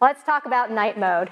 let's 0.00 0.22
talk 0.24 0.46
about 0.46 0.70
night 0.70 0.98
mode. 0.98 1.30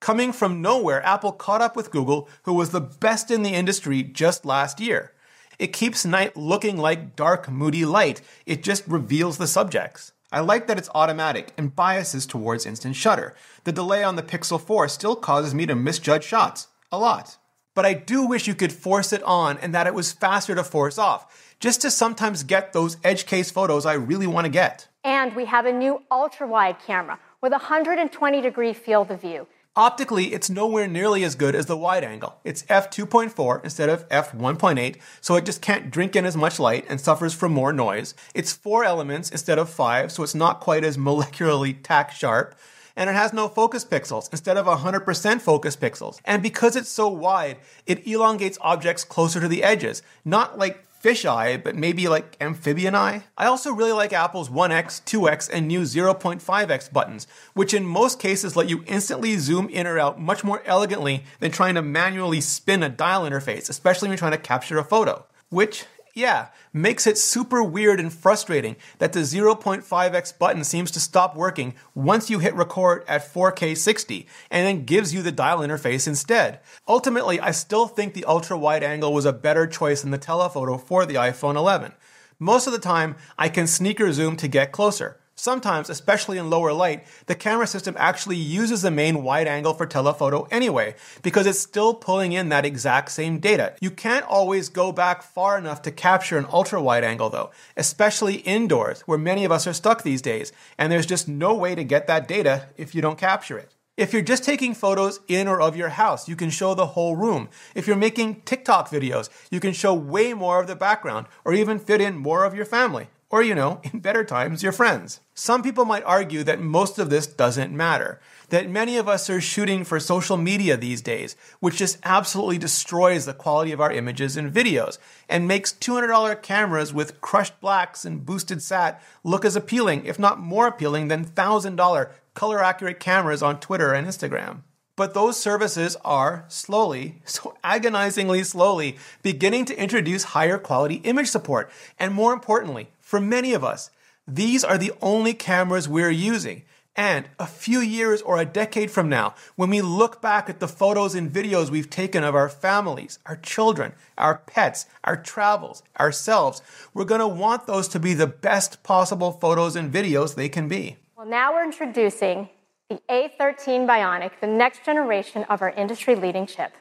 Coming 0.00 0.32
from 0.32 0.62
nowhere, 0.62 1.02
Apple 1.02 1.32
caught 1.32 1.62
up 1.62 1.76
with 1.76 1.90
Google, 1.90 2.28
who 2.42 2.54
was 2.54 2.70
the 2.70 2.80
best 2.80 3.30
in 3.30 3.42
the 3.42 3.54
industry 3.54 4.02
just 4.02 4.44
last 4.44 4.80
year. 4.80 5.12
It 5.58 5.72
keeps 5.72 6.04
night 6.04 6.36
looking 6.36 6.76
like 6.76 7.16
dark, 7.16 7.50
moody 7.50 7.84
light. 7.84 8.20
It 8.44 8.62
just 8.62 8.86
reveals 8.86 9.38
the 9.38 9.46
subjects. 9.46 10.12
I 10.32 10.40
like 10.40 10.66
that 10.66 10.78
it's 10.78 10.90
automatic 10.94 11.52
and 11.56 11.74
biases 11.74 12.26
towards 12.26 12.66
instant 12.66 12.96
shutter. 12.96 13.34
The 13.64 13.72
delay 13.72 14.02
on 14.02 14.16
the 14.16 14.22
Pixel 14.22 14.60
4 14.60 14.88
still 14.88 15.16
causes 15.16 15.54
me 15.54 15.66
to 15.66 15.74
misjudge 15.74 16.24
shots. 16.24 16.68
A 16.90 16.98
lot. 16.98 17.36
But 17.74 17.84
I 17.84 17.94
do 17.94 18.26
wish 18.26 18.46
you 18.46 18.54
could 18.54 18.72
force 18.72 19.12
it 19.12 19.22
on 19.24 19.58
and 19.58 19.74
that 19.74 19.86
it 19.86 19.94
was 19.94 20.12
faster 20.12 20.54
to 20.54 20.64
force 20.64 20.98
off, 20.98 21.54
just 21.60 21.80
to 21.82 21.90
sometimes 21.90 22.42
get 22.42 22.72
those 22.72 22.96
edge 23.02 23.26
case 23.26 23.50
photos 23.50 23.84
I 23.84 23.94
really 23.94 24.26
want 24.26 24.44
to 24.44 24.50
get. 24.50 24.88
And 25.02 25.34
we 25.34 25.44
have 25.46 25.66
a 25.66 25.72
new 25.72 26.02
ultra 26.10 26.46
wide 26.46 26.78
camera 26.84 27.18
with 27.40 27.52
a 27.52 27.58
120 27.58 28.40
degree 28.40 28.72
field 28.72 29.10
of 29.10 29.20
view. 29.20 29.46
Optically, 29.76 30.32
it's 30.32 30.48
nowhere 30.48 30.86
nearly 30.86 31.24
as 31.24 31.34
good 31.34 31.56
as 31.56 31.66
the 31.66 31.76
wide 31.76 32.04
angle. 32.04 32.38
It's 32.44 32.62
f2.4 32.64 33.64
instead 33.64 33.88
of 33.88 34.08
f1.8, 34.08 34.98
so 35.20 35.34
it 35.34 35.44
just 35.44 35.60
can't 35.60 35.90
drink 35.90 36.14
in 36.14 36.24
as 36.24 36.36
much 36.36 36.60
light 36.60 36.86
and 36.88 37.00
suffers 37.00 37.34
from 37.34 37.50
more 37.52 37.72
noise. 37.72 38.14
It's 38.36 38.52
four 38.52 38.84
elements 38.84 39.30
instead 39.30 39.58
of 39.58 39.68
five, 39.68 40.12
so 40.12 40.22
it's 40.22 40.34
not 40.34 40.60
quite 40.60 40.84
as 40.84 40.96
molecularly 41.08 41.76
tack 41.82 42.12
sharp. 42.12 42.54
And 42.94 43.10
it 43.10 43.14
has 43.14 43.32
no 43.32 43.48
focus 43.48 43.84
pixels 43.84 44.30
instead 44.30 44.56
of 44.56 44.66
100% 44.66 45.40
focus 45.40 45.74
pixels. 45.74 46.20
And 46.24 46.40
because 46.40 46.76
it's 46.76 46.88
so 46.88 47.08
wide, 47.08 47.56
it 47.84 48.06
elongates 48.06 48.58
objects 48.60 49.02
closer 49.02 49.40
to 49.40 49.48
the 49.48 49.64
edges, 49.64 50.04
not 50.24 50.56
like 50.56 50.84
fisheye, 51.04 51.62
but 51.62 51.76
maybe 51.76 52.08
like 52.08 52.36
amphibian 52.40 52.94
eye. 52.94 53.24
I 53.36 53.44
also 53.46 53.72
really 53.72 53.92
like 53.92 54.14
Apple's 54.14 54.48
1x, 54.48 55.02
2x, 55.04 55.50
and 55.52 55.68
new 55.68 55.82
0.5x 55.82 56.92
buttons, 56.92 57.26
which 57.52 57.74
in 57.74 57.84
most 57.84 58.18
cases 58.18 58.56
let 58.56 58.70
you 58.70 58.82
instantly 58.86 59.36
zoom 59.36 59.68
in 59.68 59.86
or 59.86 59.98
out 59.98 60.18
much 60.18 60.42
more 60.42 60.62
elegantly 60.64 61.24
than 61.40 61.52
trying 61.52 61.74
to 61.74 61.82
manually 61.82 62.40
spin 62.40 62.82
a 62.82 62.88
dial 62.88 63.24
interface, 63.24 63.68
especially 63.68 64.06
when 64.06 64.12
you're 64.12 64.18
trying 64.18 64.32
to 64.32 64.38
capture 64.38 64.78
a 64.78 64.84
photo. 64.84 65.26
Which 65.50 65.84
yeah, 66.14 66.48
makes 66.72 67.08
it 67.08 67.18
super 67.18 67.62
weird 67.62 67.98
and 67.98 68.12
frustrating 68.12 68.76
that 68.98 69.12
the 69.12 69.20
0.5x 69.20 70.38
button 70.38 70.62
seems 70.62 70.92
to 70.92 71.00
stop 71.00 71.34
working 71.34 71.74
once 71.92 72.30
you 72.30 72.38
hit 72.38 72.54
record 72.54 73.04
at 73.08 73.32
4K 73.32 73.76
60 73.76 74.26
and 74.48 74.66
then 74.66 74.84
gives 74.84 75.12
you 75.12 75.22
the 75.22 75.32
dial 75.32 75.58
interface 75.58 76.06
instead. 76.06 76.60
Ultimately, 76.86 77.40
I 77.40 77.50
still 77.50 77.88
think 77.88 78.14
the 78.14 78.24
ultra 78.26 78.56
wide 78.56 78.84
angle 78.84 79.12
was 79.12 79.24
a 79.24 79.32
better 79.32 79.66
choice 79.66 80.02
than 80.02 80.12
the 80.12 80.18
telephoto 80.18 80.78
for 80.78 81.04
the 81.04 81.14
iPhone 81.14 81.56
11. 81.56 81.92
Most 82.38 82.68
of 82.68 82.72
the 82.72 82.78
time, 82.78 83.16
I 83.36 83.48
can 83.48 83.66
sneaker 83.66 84.12
zoom 84.12 84.36
to 84.36 84.46
get 84.46 84.70
closer. 84.70 85.18
Sometimes, 85.44 85.90
especially 85.90 86.38
in 86.38 86.48
lower 86.48 86.72
light, 86.72 87.04
the 87.26 87.34
camera 87.34 87.66
system 87.66 87.94
actually 87.98 88.36
uses 88.36 88.80
the 88.80 88.90
main 88.90 89.22
wide 89.22 89.46
angle 89.46 89.74
for 89.74 89.84
telephoto 89.84 90.48
anyway, 90.50 90.94
because 91.20 91.46
it's 91.46 91.58
still 91.58 91.92
pulling 91.92 92.32
in 92.32 92.48
that 92.48 92.64
exact 92.64 93.10
same 93.10 93.40
data. 93.40 93.74
You 93.78 93.90
can't 93.90 94.24
always 94.24 94.70
go 94.70 94.90
back 94.90 95.22
far 95.22 95.58
enough 95.58 95.82
to 95.82 95.90
capture 95.90 96.38
an 96.38 96.46
ultra 96.50 96.80
wide 96.80 97.04
angle 97.04 97.28
though, 97.28 97.50
especially 97.76 98.36
indoors, 98.36 99.02
where 99.02 99.18
many 99.18 99.44
of 99.44 99.52
us 99.52 99.66
are 99.66 99.74
stuck 99.74 100.02
these 100.02 100.22
days, 100.22 100.50
and 100.78 100.90
there's 100.90 101.04
just 101.04 101.28
no 101.28 101.54
way 101.54 101.74
to 101.74 101.84
get 101.84 102.06
that 102.06 102.26
data 102.26 102.68
if 102.78 102.94
you 102.94 103.02
don't 103.02 103.18
capture 103.18 103.58
it. 103.58 103.74
If 103.98 104.14
you're 104.14 104.22
just 104.22 104.44
taking 104.44 104.72
photos 104.72 105.20
in 105.28 105.46
or 105.46 105.60
of 105.60 105.76
your 105.76 105.90
house, 105.90 106.26
you 106.26 106.36
can 106.36 106.48
show 106.48 106.72
the 106.72 106.86
whole 106.96 107.16
room. 107.16 107.50
If 107.74 107.86
you're 107.86 107.96
making 107.96 108.40
TikTok 108.46 108.88
videos, 108.88 109.28
you 109.50 109.60
can 109.60 109.74
show 109.74 109.92
way 109.92 110.32
more 110.32 110.58
of 110.58 110.68
the 110.68 110.74
background 110.74 111.26
or 111.44 111.52
even 111.52 111.78
fit 111.78 112.00
in 112.00 112.16
more 112.16 112.46
of 112.46 112.54
your 112.54 112.64
family 112.64 113.08
or, 113.34 113.42
you 113.42 113.52
know, 113.52 113.80
in 113.82 113.98
better 113.98 114.22
times, 114.22 114.62
your 114.62 114.70
friends. 114.70 115.18
Some 115.34 115.64
people 115.64 115.84
might 115.84 116.04
argue 116.04 116.44
that 116.44 116.60
most 116.60 117.00
of 117.00 117.10
this 117.10 117.26
doesn't 117.26 117.76
matter, 117.76 118.20
that 118.50 118.70
many 118.70 118.96
of 118.96 119.08
us 119.08 119.28
are 119.28 119.40
shooting 119.40 119.82
for 119.82 119.98
social 119.98 120.36
media 120.36 120.76
these 120.76 121.02
days, 121.02 121.34
which 121.58 121.78
just 121.78 121.98
absolutely 122.04 122.58
destroys 122.58 123.26
the 123.26 123.34
quality 123.34 123.72
of 123.72 123.80
our 123.80 123.90
images 123.90 124.36
and 124.36 124.54
videos, 124.54 124.98
and 125.28 125.48
makes 125.48 125.72
$200 125.72 126.42
cameras 126.42 126.94
with 126.94 127.20
crushed 127.20 127.60
blacks 127.60 128.04
and 128.04 128.24
boosted 128.24 128.62
sat 128.62 129.02
look 129.24 129.44
as 129.44 129.56
appealing, 129.56 130.04
if 130.04 130.16
not 130.16 130.38
more 130.38 130.68
appealing, 130.68 131.08
than 131.08 131.24
$1,000 131.24 132.10
color 132.34 132.62
accurate 132.62 133.00
cameras 133.00 133.42
on 133.42 133.58
Twitter 133.58 133.92
and 133.92 134.06
Instagram. 134.06 134.60
But 134.96 135.14
those 135.14 135.40
services 135.40 135.96
are 136.04 136.44
slowly, 136.48 137.20
so 137.24 137.56
agonizingly 137.64 138.44
slowly, 138.44 138.96
beginning 139.22 139.64
to 139.66 139.80
introduce 139.80 140.24
higher 140.24 140.58
quality 140.58 140.96
image 141.04 141.28
support. 141.28 141.70
And 141.98 142.14
more 142.14 142.32
importantly, 142.32 142.88
for 143.00 143.20
many 143.20 143.52
of 143.52 143.64
us, 143.64 143.90
these 144.26 144.64
are 144.64 144.78
the 144.78 144.92
only 145.02 145.34
cameras 145.34 145.88
we're 145.88 146.10
using. 146.10 146.62
And 146.96 147.26
a 147.40 147.46
few 147.46 147.80
years 147.80 148.22
or 148.22 148.38
a 148.38 148.44
decade 148.44 148.88
from 148.88 149.08
now, 149.08 149.34
when 149.56 149.68
we 149.68 149.82
look 149.82 150.22
back 150.22 150.48
at 150.48 150.60
the 150.60 150.68
photos 150.68 151.16
and 151.16 151.32
videos 151.32 151.68
we've 151.68 151.90
taken 151.90 152.22
of 152.22 152.36
our 152.36 152.48
families, 152.48 153.18
our 153.26 153.34
children, 153.36 153.94
our 154.16 154.38
pets, 154.46 154.86
our 155.02 155.16
travels, 155.16 155.82
ourselves, 155.98 156.62
we're 156.94 157.04
to 157.04 157.26
want 157.26 157.66
those 157.66 157.88
to 157.88 157.98
be 157.98 158.14
the 158.14 158.28
best 158.28 158.84
possible 158.84 159.32
photos 159.32 159.74
and 159.74 159.92
videos 159.92 160.36
they 160.36 160.48
can 160.48 160.68
be. 160.68 160.96
Well, 161.16 161.26
now 161.26 161.52
we're 161.52 161.64
introducing 161.64 162.48
the 162.94 163.00
A13 163.12 163.86
Bionic, 163.86 164.32
the 164.40 164.46
next 164.46 164.84
generation 164.84 165.44
of 165.44 165.62
our 165.62 165.70
industry 165.70 166.14
leading 166.14 166.46
chip. 166.46 166.72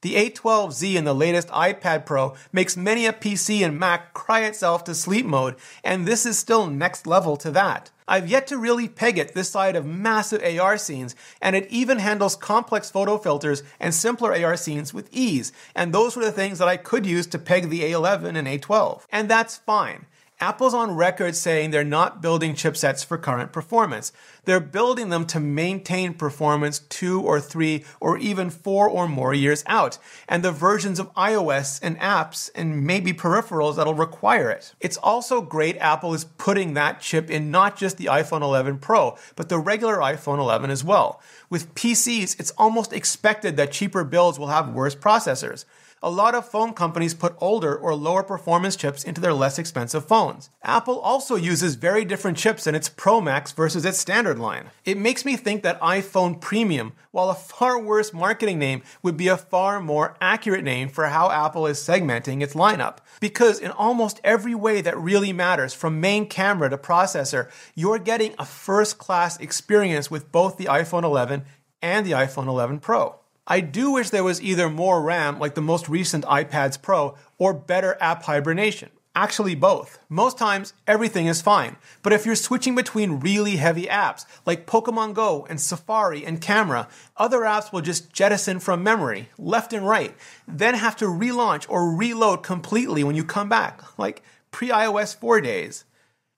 The 0.00 0.14
A12Z 0.14 0.96
in 0.96 1.04
the 1.04 1.14
latest 1.14 1.48
iPad 1.48 2.06
Pro 2.06 2.34
makes 2.52 2.76
many 2.76 3.06
a 3.06 3.12
PC 3.12 3.64
and 3.64 3.78
Mac 3.78 4.14
cry 4.14 4.40
itself 4.40 4.82
to 4.84 4.94
sleep 4.94 5.26
mode, 5.26 5.56
and 5.84 6.06
this 6.06 6.26
is 6.26 6.38
still 6.38 6.66
next 6.66 7.06
level 7.06 7.36
to 7.36 7.50
that. 7.52 7.90
I've 8.08 8.28
yet 8.28 8.48
to 8.48 8.58
really 8.58 8.88
peg 8.88 9.16
it 9.16 9.32
this 9.32 9.50
side 9.50 9.76
of 9.76 9.86
massive 9.86 10.42
AR 10.42 10.76
scenes, 10.76 11.14
and 11.40 11.54
it 11.54 11.68
even 11.70 11.98
handles 11.98 12.34
complex 12.34 12.90
photo 12.90 13.16
filters 13.16 13.62
and 13.78 13.94
simpler 13.94 14.34
AR 14.34 14.56
scenes 14.56 14.92
with 14.92 15.08
ease, 15.12 15.52
and 15.76 15.92
those 15.92 16.16
were 16.16 16.24
the 16.24 16.32
things 16.32 16.58
that 16.58 16.68
I 16.68 16.78
could 16.78 17.06
use 17.06 17.28
to 17.28 17.38
peg 17.38 17.68
the 17.68 17.82
A11 17.82 18.36
and 18.36 18.48
A12. 18.48 19.04
And 19.12 19.28
that's 19.28 19.58
fine. 19.58 20.06
Apple's 20.42 20.74
on 20.74 20.96
record 20.96 21.36
saying 21.36 21.70
they're 21.70 21.84
not 21.84 22.20
building 22.20 22.54
chipsets 22.54 23.04
for 23.04 23.16
current 23.16 23.52
performance. 23.52 24.10
They're 24.44 24.58
building 24.58 25.08
them 25.08 25.24
to 25.26 25.38
maintain 25.38 26.14
performance 26.14 26.80
two 26.80 27.20
or 27.22 27.40
three 27.40 27.84
or 28.00 28.18
even 28.18 28.50
four 28.50 28.88
or 28.88 29.06
more 29.06 29.32
years 29.32 29.62
out, 29.68 29.98
and 30.28 30.42
the 30.42 30.50
versions 30.50 30.98
of 30.98 31.14
iOS 31.14 31.78
and 31.80 31.96
apps 32.00 32.50
and 32.56 32.84
maybe 32.84 33.12
peripherals 33.12 33.76
that'll 33.76 33.94
require 33.94 34.50
it. 34.50 34.74
It's 34.80 34.96
also 34.96 35.42
great 35.42 35.76
Apple 35.76 36.12
is 36.12 36.24
putting 36.24 36.74
that 36.74 37.00
chip 37.00 37.30
in 37.30 37.52
not 37.52 37.76
just 37.76 37.96
the 37.96 38.06
iPhone 38.06 38.42
11 38.42 38.78
Pro, 38.78 39.16
but 39.36 39.48
the 39.48 39.60
regular 39.60 39.98
iPhone 39.98 40.40
11 40.40 40.70
as 40.70 40.82
well. 40.82 41.22
With 41.50 41.72
PCs, 41.76 42.40
it's 42.40 42.50
almost 42.58 42.92
expected 42.92 43.56
that 43.58 43.70
cheaper 43.70 44.02
builds 44.02 44.40
will 44.40 44.48
have 44.48 44.74
worse 44.74 44.96
processors 44.96 45.66
a 46.02 46.10
lot 46.10 46.34
of 46.34 46.48
phone 46.48 46.72
companies 46.72 47.14
put 47.14 47.36
older 47.38 47.76
or 47.76 47.94
lower 47.94 48.24
performance 48.24 48.74
chips 48.74 49.04
into 49.04 49.20
their 49.20 49.32
less 49.32 49.58
expensive 49.58 50.04
phones. 50.04 50.50
Apple 50.62 50.98
also 50.98 51.36
uses 51.36 51.76
very 51.76 52.04
different 52.04 52.36
chips 52.36 52.66
in 52.66 52.74
its 52.74 52.88
Pro 52.88 53.20
Max 53.20 53.52
versus 53.52 53.84
its 53.84 53.98
standard 53.98 54.38
line. 54.38 54.70
It 54.84 54.98
makes 54.98 55.24
me 55.24 55.36
think 55.36 55.62
that 55.62 55.80
iPhone 55.80 56.40
Premium, 56.40 56.92
while 57.12 57.30
a 57.30 57.34
far 57.34 57.80
worse 57.80 58.12
marketing 58.12 58.58
name, 58.58 58.82
would 59.02 59.16
be 59.16 59.28
a 59.28 59.36
far 59.36 59.80
more 59.80 60.16
accurate 60.20 60.64
name 60.64 60.88
for 60.88 61.06
how 61.06 61.30
Apple 61.30 61.66
is 61.66 61.78
segmenting 61.78 62.42
its 62.42 62.54
lineup. 62.54 62.98
Because 63.20 63.60
in 63.60 63.70
almost 63.70 64.20
every 64.24 64.54
way 64.54 64.80
that 64.80 64.98
really 64.98 65.32
matters, 65.32 65.72
from 65.72 66.00
main 66.00 66.26
camera 66.26 66.68
to 66.68 66.78
processor, 66.78 67.48
you're 67.76 67.98
getting 68.00 68.34
a 68.38 68.44
first 68.44 68.98
class 68.98 69.38
experience 69.38 70.10
with 70.10 70.32
both 70.32 70.56
the 70.56 70.66
iPhone 70.66 71.04
11 71.04 71.44
and 71.80 72.04
the 72.04 72.12
iPhone 72.12 72.48
11 72.48 72.80
Pro. 72.80 73.21
I 73.46 73.60
do 73.60 73.90
wish 73.90 74.10
there 74.10 74.22
was 74.22 74.40
either 74.40 74.70
more 74.70 75.02
RAM, 75.02 75.38
like 75.40 75.54
the 75.54 75.60
most 75.60 75.88
recent 75.88 76.24
iPads 76.26 76.80
Pro, 76.80 77.16
or 77.38 77.52
better 77.52 77.96
app 78.00 78.22
hibernation. 78.22 78.90
Actually, 79.14 79.54
both. 79.54 79.98
Most 80.08 80.38
times, 80.38 80.72
everything 80.86 81.26
is 81.26 81.42
fine. 81.42 81.76
But 82.02 82.14
if 82.14 82.24
you're 82.24 82.36
switching 82.36 82.74
between 82.74 83.20
really 83.20 83.56
heavy 83.56 83.86
apps, 83.86 84.24
like 84.46 84.66
Pokemon 84.66 85.12
Go 85.12 85.46
and 85.50 85.60
Safari 85.60 86.24
and 86.24 86.40
Camera, 86.40 86.88
other 87.16 87.40
apps 87.40 87.72
will 87.72 87.82
just 87.82 88.12
jettison 88.12 88.58
from 88.58 88.82
memory, 88.82 89.28
left 89.36 89.72
and 89.72 89.86
right, 89.86 90.14
then 90.48 90.74
have 90.74 90.96
to 90.96 91.06
relaunch 91.06 91.66
or 91.68 91.94
reload 91.94 92.42
completely 92.42 93.04
when 93.04 93.16
you 93.16 93.24
come 93.24 93.50
back, 93.50 93.82
like 93.98 94.22
pre 94.50 94.68
iOS 94.68 95.14
4 95.14 95.40
days. 95.40 95.84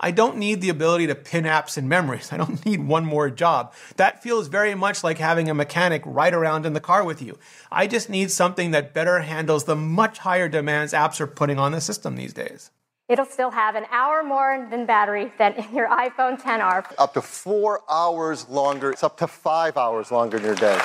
I 0.05 0.11
don't 0.11 0.37
need 0.37 0.61
the 0.61 0.69
ability 0.69 1.07
to 1.07 1.15
pin 1.15 1.45
apps 1.45 1.79
in 1.79 1.89
memories. 1.89 2.31
I 2.31 2.37
don't 2.37 2.63
need 2.67 2.87
one 2.87 3.07
more 3.07 3.31
job. 3.31 3.73
That 3.97 4.23
feels 4.23 4.49
very 4.49 4.75
much 4.75 5.03
like 5.03 5.17
having 5.17 5.49
a 5.49 5.55
mechanic 5.55 6.03
ride 6.05 6.35
around 6.35 6.67
in 6.67 6.75
the 6.75 6.81
car 6.81 7.03
with 7.05 7.23
you. 7.23 7.39
I 7.73 7.87
just 7.87 8.11
need 8.11 8.31
something 8.31 8.73
that 8.73 8.93
better 8.93 9.21
handles 9.21 9.65
the 9.65 9.75
much 9.75 10.19
higher 10.19 10.47
demands 10.47 10.93
apps 10.93 11.23
are 11.23 11.27
putting 11.27 11.59
on 11.59 11.73
the 11.73 11.81
system 11.81 12.17
these 12.17 12.35
days. 12.35 12.71
It'll 13.09 13.25
still 13.25 13.53
have 13.53 13.77
an 13.77 13.87
hour 13.91 14.23
more 14.23 14.69
than 14.71 14.85
battery 14.85 15.33
than 15.39 15.55
in 15.55 15.75
your 15.75 15.89
iPhone 15.89 16.39
10R. 16.39 16.85
Up 16.99 17.15
to 17.15 17.23
four 17.23 17.81
hours 17.89 18.47
longer. 18.51 18.91
It's 18.91 19.05
up 19.05 19.17
to 19.17 19.27
five 19.27 19.79
hours 19.79 20.13
longer 20.13 20.37
in 20.37 20.43
your 20.43 20.55
day. 20.55 20.79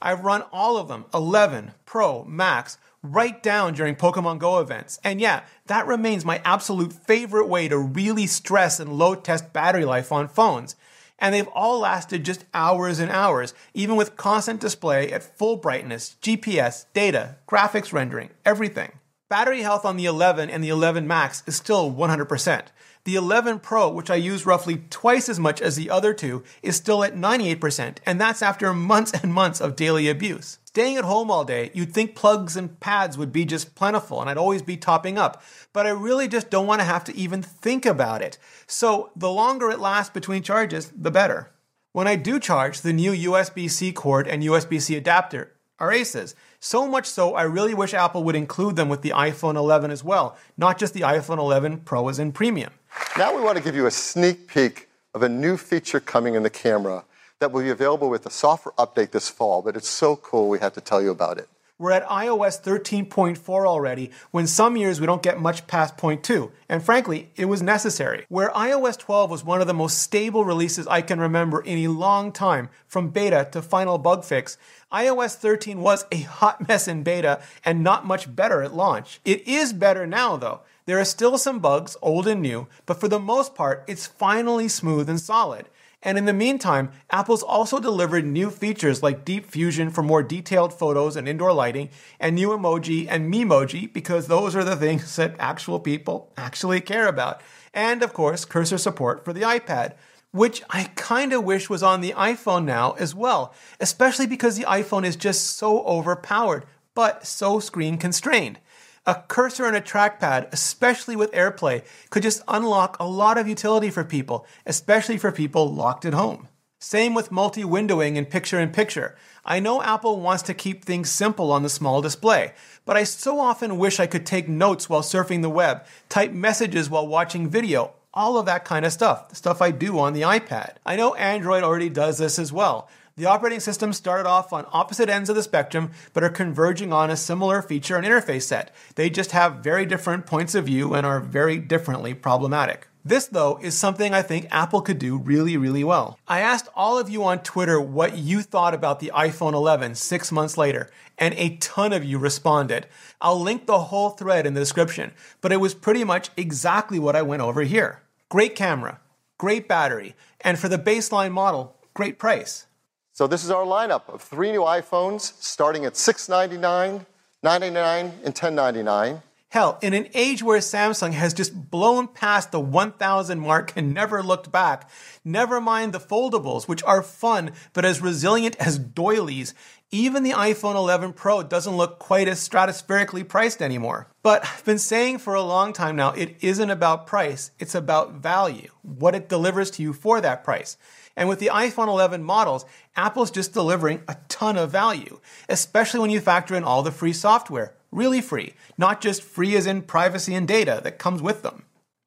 I've 0.00 0.24
run 0.24 0.44
all 0.50 0.78
of 0.78 0.88
them 0.88 1.04
11, 1.12 1.72
Pro, 1.84 2.24
Max 2.24 2.78
right 3.02 3.42
down 3.42 3.74
during 3.74 3.96
Pokemon 3.96 4.38
Go 4.38 4.58
events. 4.60 5.00
And 5.02 5.20
yeah, 5.20 5.42
that 5.66 5.86
remains 5.86 6.24
my 6.24 6.40
absolute 6.44 6.92
favorite 6.92 7.48
way 7.48 7.68
to 7.68 7.78
really 7.78 8.26
stress 8.26 8.78
and 8.78 8.92
load 8.92 9.24
test 9.24 9.52
battery 9.52 9.84
life 9.84 10.12
on 10.12 10.28
phones. 10.28 10.76
and 11.18 11.32
they've 11.32 11.48
all 11.54 11.78
lasted 11.78 12.24
just 12.24 12.44
hours 12.52 12.98
and 12.98 13.10
hours, 13.10 13.54
even 13.74 13.94
with 13.94 14.16
constant 14.16 14.60
display 14.60 15.12
at 15.12 15.22
full 15.22 15.56
brightness, 15.56 16.16
GPS, 16.20 16.86
data, 16.92 17.36
graphics 17.48 17.92
rendering, 17.92 18.30
everything. 18.44 18.90
Battery 19.28 19.62
health 19.62 19.84
on 19.84 19.96
the 19.96 20.04
11 20.04 20.50
and 20.50 20.64
the 20.64 20.68
11 20.68 21.06
Max 21.06 21.44
is 21.46 21.54
still 21.54 21.92
100%. 21.92 22.66
The 23.04 23.14
11 23.14 23.60
Pro, 23.60 23.88
which 23.88 24.10
I 24.10 24.16
use 24.16 24.44
roughly 24.44 24.82
twice 24.90 25.28
as 25.28 25.38
much 25.38 25.62
as 25.62 25.76
the 25.76 25.90
other 25.90 26.12
two, 26.12 26.42
is 26.60 26.76
still 26.76 27.04
at 27.04 27.14
98%, 27.14 27.98
and 28.04 28.20
that's 28.20 28.42
after 28.42 28.74
months 28.74 29.12
and 29.22 29.32
months 29.32 29.60
of 29.60 29.76
daily 29.76 30.08
abuse. 30.08 30.58
Staying 30.74 30.96
at 30.96 31.04
home 31.04 31.30
all 31.30 31.44
day, 31.44 31.70
you'd 31.74 31.92
think 31.92 32.14
plugs 32.14 32.56
and 32.56 32.80
pads 32.80 33.18
would 33.18 33.30
be 33.30 33.44
just 33.44 33.74
plentiful 33.74 34.22
and 34.22 34.30
I'd 34.30 34.38
always 34.38 34.62
be 34.62 34.78
topping 34.78 35.18
up, 35.18 35.42
but 35.74 35.86
I 35.86 35.90
really 35.90 36.26
just 36.26 36.48
don't 36.48 36.66
want 36.66 36.80
to 36.80 36.86
have 36.86 37.04
to 37.04 37.14
even 37.14 37.42
think 37.42 37.84
about 37.84 38.22
it. 38.22 38.38
So 38.66 39.10
the 39.14 39.30
longer 39.30 39.68
it 39.68 39.80
lasts 39.80 40.14
between 40.14 40.42
charges, 40.42 40.90
the 40.96 41.10
better. 41.10 41.50
When 41.92 42.08
I 42.08 42.16
do 42.16 42.40
charge, 42.40 42.80
the 42.80 42.94
new 42.94 43.12
USB 43.12 43.68
C 43.68 43.92
cord 43.92 44.26
and 44.26 44.42
USB 44.42 44.80
C 44.80 44.96
adapter 44.96 45.52
are 45.78 45.92
aces. 45.92 46.34
So 46.58 46.88
much 46.88 47.04
so, 47.04 47.34
I 47.34 47.42
really 47.42 47.74
wish 47.74 47.92
Apple 47.92 48.24
would 48.24 48.34
include 48.34 48.76
them 48.76 48.88
with 48.88 49.02
the 49.02 49.10
iPhone 49.10 49.56
11 49.56 49.90
as 49.90 50.02
well, 50.02 50.38
not 50.56 50.78
just 50.78 50.94
the 50.94 51.00
iPhone 51.02 51.36
11 51.36 51.80
Pro 51.80 52.08
as 52.08 52.18
in 52.18 52.32
premium. 52.32 52.72
Now 53.18 53.36
we 53.36 53.42
want 53.42 53.58
to 53.58 53.62
give 53.62 53.76
you 53.76 53.84
a 53.84 53.90
sneak 53.90 54.48
peek 54.48 54.88
of 55.12 55.22
a 55.22 55.28
new 55.28 55.58
feature 55.58 56.00
coming 56.00 56.34
in 56.34 56.42
the 56.42 56.48
camera 56.48 57.04
that 57.42 57.50
will 57.50 57.62
be 57.62 57.70
available 57.70 58.08
with 58.08 58.24
a 58.24 58.30
software 58.30 58.72
update 58.78 59.10
this 59.10 59.28
fall, 59.28 59.62
but 59.62 59.76
it's 59.76 59.88
so 59.88 60.14
cool 60.14 60.48
we 60.48 60.60
have 60.60 60.72
to 60.74 60.80
tell 60.80 61.02
you 61.02 61.10
about 61.10 61.38
it. 61.38 61.48
We're 61.76 61.90
at 61.90 62.06
iOS 62.06 62.62
13.4 62.62 63.66
already, 63.66 64.12
when 64.30 64.46
some 64.46 64.76
years 64.76 65.00
we 65.00 65.06
don't 65.06 65.22
get 65.22 65.40
much 65.40 65.66
past 65.66 65.96
0.2, 65.96 66.52
and 66.68 66.80
frankly, 66.80 67.30
it 67.34 67.46
was 67.46 67.60
necessary. 67.60 68.24
Where 68.28 68.50
iOS 68.50 68.96
12 68.96 69.28
was 69.28 69.44
one 69.44 69.60
of 69.60 69.66
the 69.66 69.74
most 69.74 69.98
stable 69.98 70.44
releases 70.44 70.86
I 70.86 71.02
can 71.02 71.18
remember 71.18 71.60
in 71.60 71.78
a 71.78 71.88
long 71.88 72.30
time, 72.30 72.68
from 72.86 73.08
beta 73.08 73.48
to 73.50 73.60
final 73.60 73.98
bug 73.98 74.24
fix, 74.24 74.56
iOS 74.92 75.34
13 75.34 75.80
was 75.80 76.06
a 76.12 76.20
hot 76.20 76.68
mess 76.68 76.86
in 76.86 77.02
beta 77.02 77.42
and 77.64 77.82
not 77.82 78.06
much 78.06 78.32
better 78.32 78.62
at 78.62 78.72
launch. 78.72 79.20
It 79.24 79.48
is 79.48 79.72
better 79.72 80.06
now, 80.06 80.36
though. 80.36 80.60
There 80.86 81.00
are 81.00 81.04
still 81.04 81.36
some 81.36 81.58
bugs, 81.58 81.96
old 82.00 82.28
and 82.28 82.40
new, 82.40 82.68
but 82.86 83.00
for 83.00 83.08
the 83.08 83.18
most 83.18 83.56
part, 83.56 83.82
it's 83.88 84.06
finally 84.06 84.68
smooth 84.68 85.08
and 85.08 85.18
solid. 85.18 85.68
And 86.02 86.18
in 86.18 86.24
the 86.24 86.32
meantime, 86.32 86.90
Apple's 87.10 87.44
also 87.44 87.78
delivered 87.78 88.26
new 88.26 88.50
features 88.50 89.02
like 89.02 89.24
Deep 89.24 89.46
Fusion 89.46 89.90
for 89.90 90.02
more 90.02 90.22
detailed 90.22 90.74
photos 90.74 91.14
and 91.14 91.28
indoor 91.28 91.52
lighting, 91.52 91.90
and 92.18 92.34
new 92.34 92.48
emoji 92.48 93.06
and 93.08 93.32
Memoji 93.32 93.92
because 93.92 94.26
those 94.26 94.56
are 94.56 94.64
the 94.64 94.76
things 94.76 95.14
that 95.16 95.36
actual 95.38 95.78
people 95.78 96.32
actually 96.36 96.80
care 96.80 97.06
about. 97.06 97.40
And 97.72 98.02
of 98.02 98.12
course, 98.12 98.44
cursor 98.44 98.78
support 98.78 99.24
for 99.24 99.32
the 99.32 99.42
iPad, 99.42 99.94
which 100.32 100.62
I 100.68 100.84
kind 100.96 101.32
of 101.32 101.44
wish 101.44 101.70
was 101.70 101.82
on 101.82 102.00
the 102.00 102.12
iPhone 102.12 102.64
now 102.64 102.92
as 102.92 103.14
well, 103.14 103.54
especially 103.78 104.26
because 104.26 104.56
the 104.56 104.64
iPhone 104.64 105.04
is 105.04 105.14
just 105.14 105.56
so 105.56 105.84
overpowered, 105.84 106.64
but 106.94 107.26
so 107.26 107.60
screen 107.60 107.96
constrained. 107.96 108.58
A 109.04 109.16
cursor 109.26 109.66
and 109.66 109.74
a 109.74 109.80
trackpad, 109.80 110.52
especially 110.52 111.16
with 111.16 111.32
AirPlay, 111.32 111.82
could 112.10 112.22
just 112.22 112.40
unlock 112.46 112.96
a 113.00 113.06
lot 113.06 113.36
of 113.36 113.48
utility 113.48 113.90
for 113.90 114.04
people, 114.04 114.46
especially 114.64 115.18
for 115.18 115.32
people 115.32 115.74
locked 115.74 116.04
at 116.04 116.14
home. 116.14 116.46
Same 116.78 117.12
with 117.12 117.32
multi 117.32 117.64
windowing 117.64 118.16
and 118.16 118.30
picture 118.30 118.60
in 118.60 118.70
picture. 118.70 119.16
I 119.44 119.58
know 119.58 119.82
Apple 119.82 120.20
wants 120.20 120.44
to 120.44 120.54
keep 120.54 120.84
things 120.84 121.10
simple 121.10 121.50
on 121.50 121.64
the 121.64 121.68
small 121.68 122.00
display, 122.00 122.52
but 122.84 122.96
I 122.96 123.02
so 123.02 123.40
often 123.40 123.76
wish 123.76 123.98
I 123.98 124.06
could 124.06 124.24
take 124.24 124.48
notes 124.48 124.88
while 124.88 125.02
surfing 125.02 125.42
the 125.42 125.50
web, 125.50 125.84
type 126.08 126.30
messages 126.30 126.88
while 126.88 127.06
watching 127.08 127.48
video, 127.48 127.94
all 128.14 128.38
of 128.38 128.46
that 128.46 128.64
kind 128.64 128.84
of 128.84 128.92
stuff, 128.92 129.30
the 129.30 129.34
stuff 129.34 129.60
I 129.60 129.72
do 129.72 129.98
on 129.98 130.12
the 130.12 130.22
iPad. 130.22 130.76
I 130.86 130.94
know 130.94 131.14
Android 131.14 131.64
already 131.64 131.88
does 131.88 132.18
this 132.18 132.38
as 132.38 132.52
well. 132.52 132.88
The 133.14 133.26
operating 133.26 133.60
systems 133.60 133.98
started 133.98 134.26
off 134.26 134.54
on 134.54 134.64
opposite 134.72 135.10
ends 135.10 135.28
of 135.28 135.36
the 135.36 135.42
spectrum, 135.42 135.90
but 136.14 136.24
are 136.24 136.30
converging 136.30 136.94
on 136.94 137.10
a 137.10 137.16
similar 137.16 137.60
feature 137.60 137.96
and 137.96 138.06
interface 138.06 138.44
set. 138.44 138.74
They 138.94 139.10
just 139.10 139.32
have 139.32 139.56
very 139.56 139.84
different 139.84 140.24
points 140.24 140.54
of 140.54 140.64
view 140.64 140.94
and 140.94 141.04
are 141.04 141.20
very 141.20 141.58
differently 141.58 142.14
problematic. 142.14 142.88
This, 143.04 143.26
though, 143.26 143.58
is 143.60 143.76
something 143.76 144.14
I 144.14 144.22
think 144.22 144.46
Apple 144.50 144.80
could 144.80 144.98
do 144.98 145.18
really, 145.18 145.58
really 145.58 145.84
well. 145.84 146.18
I 146.26 146.40
asked 146.40 146.68
all 146.74 146.98
of 146.98 147.10
you 147.10 147.22
on 147.24 147.42
Twitter 147.42 147.78
what 147.78 148.16
you 148.16 148.40
thought 148.40 148.72
about 148.72 149.00
the 149.00 149.10
iPhone 149.14 149.52
11 149.52 149.96
six 149.96 150.32
months 150.32 150.56
later, 150.56 150.88
and 151.18 151.34
a 151.34 151.56
ton 151.56 151.92
of 151.92 152.04
you 152.04 152.18
responded. 152.18 152.86
I'll 153.20 153.40
link 153.40 153.66
the 153.66 153.78
whole 153.78 154.10
thread 154.10 154.46
in 154.46 154.54
the 154.54 154.60
description, 154.60 155.12
but 155.42 155.52
it 155.52 155.60
was 155.60 155.74
pretty 155.74 156.04
much 156.04 156.30
exactly 156.36 156.98
what 156.98 157.16
I 157.16 157.22
went 157.22 157.42
over 157.42 157.62
here. 157.62 158.02
Great 158.30 158.54
camera, 158.54 159.00
great 159.36 159.68
battery, 159.68 160.14
and 160.40 160.58
for 160.58 160.68
the 160.68 160.78
baseline 160.78 161.32
model, 161.32 161.76
great 161.92 162.18
price. 162.18 162.66
So 163.14 163.26
this 163.26 163.44
is 163.44 163.50
our 163.50 163.66
lineup 163.66 164.08
of 164.08 164.22
three 164.22 164.52
new 164.52 164.62
iPhones 164.62 165.34
starting 165.38 165.84
at 165.84 165.98
699, 165.98 167.04
999, 167.42 168.06
and 168.06 168.24
1099. 168.24 169.22
Hell, 169.50 169.78
in 169.82 169.92
an 169.92 170.08
age 170.14 170.42
where 170.42 170.60
Samsung 170.60 171.12
has 171.12 171.34
just 171.34 171.70
blown 171.70 172.08
past 172.08 172.52
the 172.52 172.60
1000 172.60 173.38
mark 173.38 173.74
and 173.76 173.92
never 173.92 174.22
looked 174.22 174.50
back, 174.50 174.88
never 175.26 175.60
mind 175.60 175.92
the 175.92 176.00
foldables, 176.00 176.66
which 176.66 176.82
are 176.84 177.02
fun 177.02 177.50
but 177.74 177.84
as 177.84 178.00
resilient 178.00 178.56
as 178.58 178.78
doilies, 178.78 179.52
even 179.90 180.22
the 180.22 180.30
iPhone 180.30 180.74
11 180.74 181.12
Pro 181.12 181.42
doesn't 181.42 181.76
look 181.76 181.98
quite 181.98 182.28
as 182.28 182.48
stratospherically 182.48 183.28
priced 183.28 183.60
anymore. 183.60 184.08
But 184.22 184.42
I've 184.42 184.64
been 184.64 184.78
saying 184.78 185.18
for 185.18 185.34
a 185.34 185.42
long 185.42 185.74
time 185.74 185.96
now, 185.96 186.12
it 186.12 186.34
isn't 186.40 186.70
about 186.70 187.06
price, 187.06 187.50
it's 187.58 187.74
about 187.74 188.14
value, 188.14 188.70
what 188.80 189.14
it 189.14 189.28
delivers 189.28 189.70
to 189.72 189.82
you 189.82 189.92
for 189.92 190.22
that 190.22 190.44
price. 190.44 190.78
And 191.16 191.28
with 191.28 191.38
the 191.38 191.50
iPhone 191.52 191.88
11 191.88 192.22
models, 192.22 192.64
Apple's 192.96 193.30
just 193.30 193.52
delivering 193.52 194.02
a 194.08 194.16
ton 194.28 194.56
of 194.56 194.70
value, 194.70 195.20
especially 195.48 196.00
when 196.00 196.10
you 196.10 196.20
factor 196.20 196.54
in 196.54 196.64
all 196.64 196.82
the 196.82 196.90
free 196.90 197.12
software. 197.12 197.74
Really 197.90 198.20
free, 198.20 198.54
not 198.78 199.00
just 199.00 199.22
free 199.22 199.54
as 199.56 199.66
in 199.66 199.82
privacy 199.82 200.34
and 200.34 200.48
data 200.48 200.80
that 200.82 200.98
comes 200.98 201.20
with 201.20 201.42
them. 201.42 201.64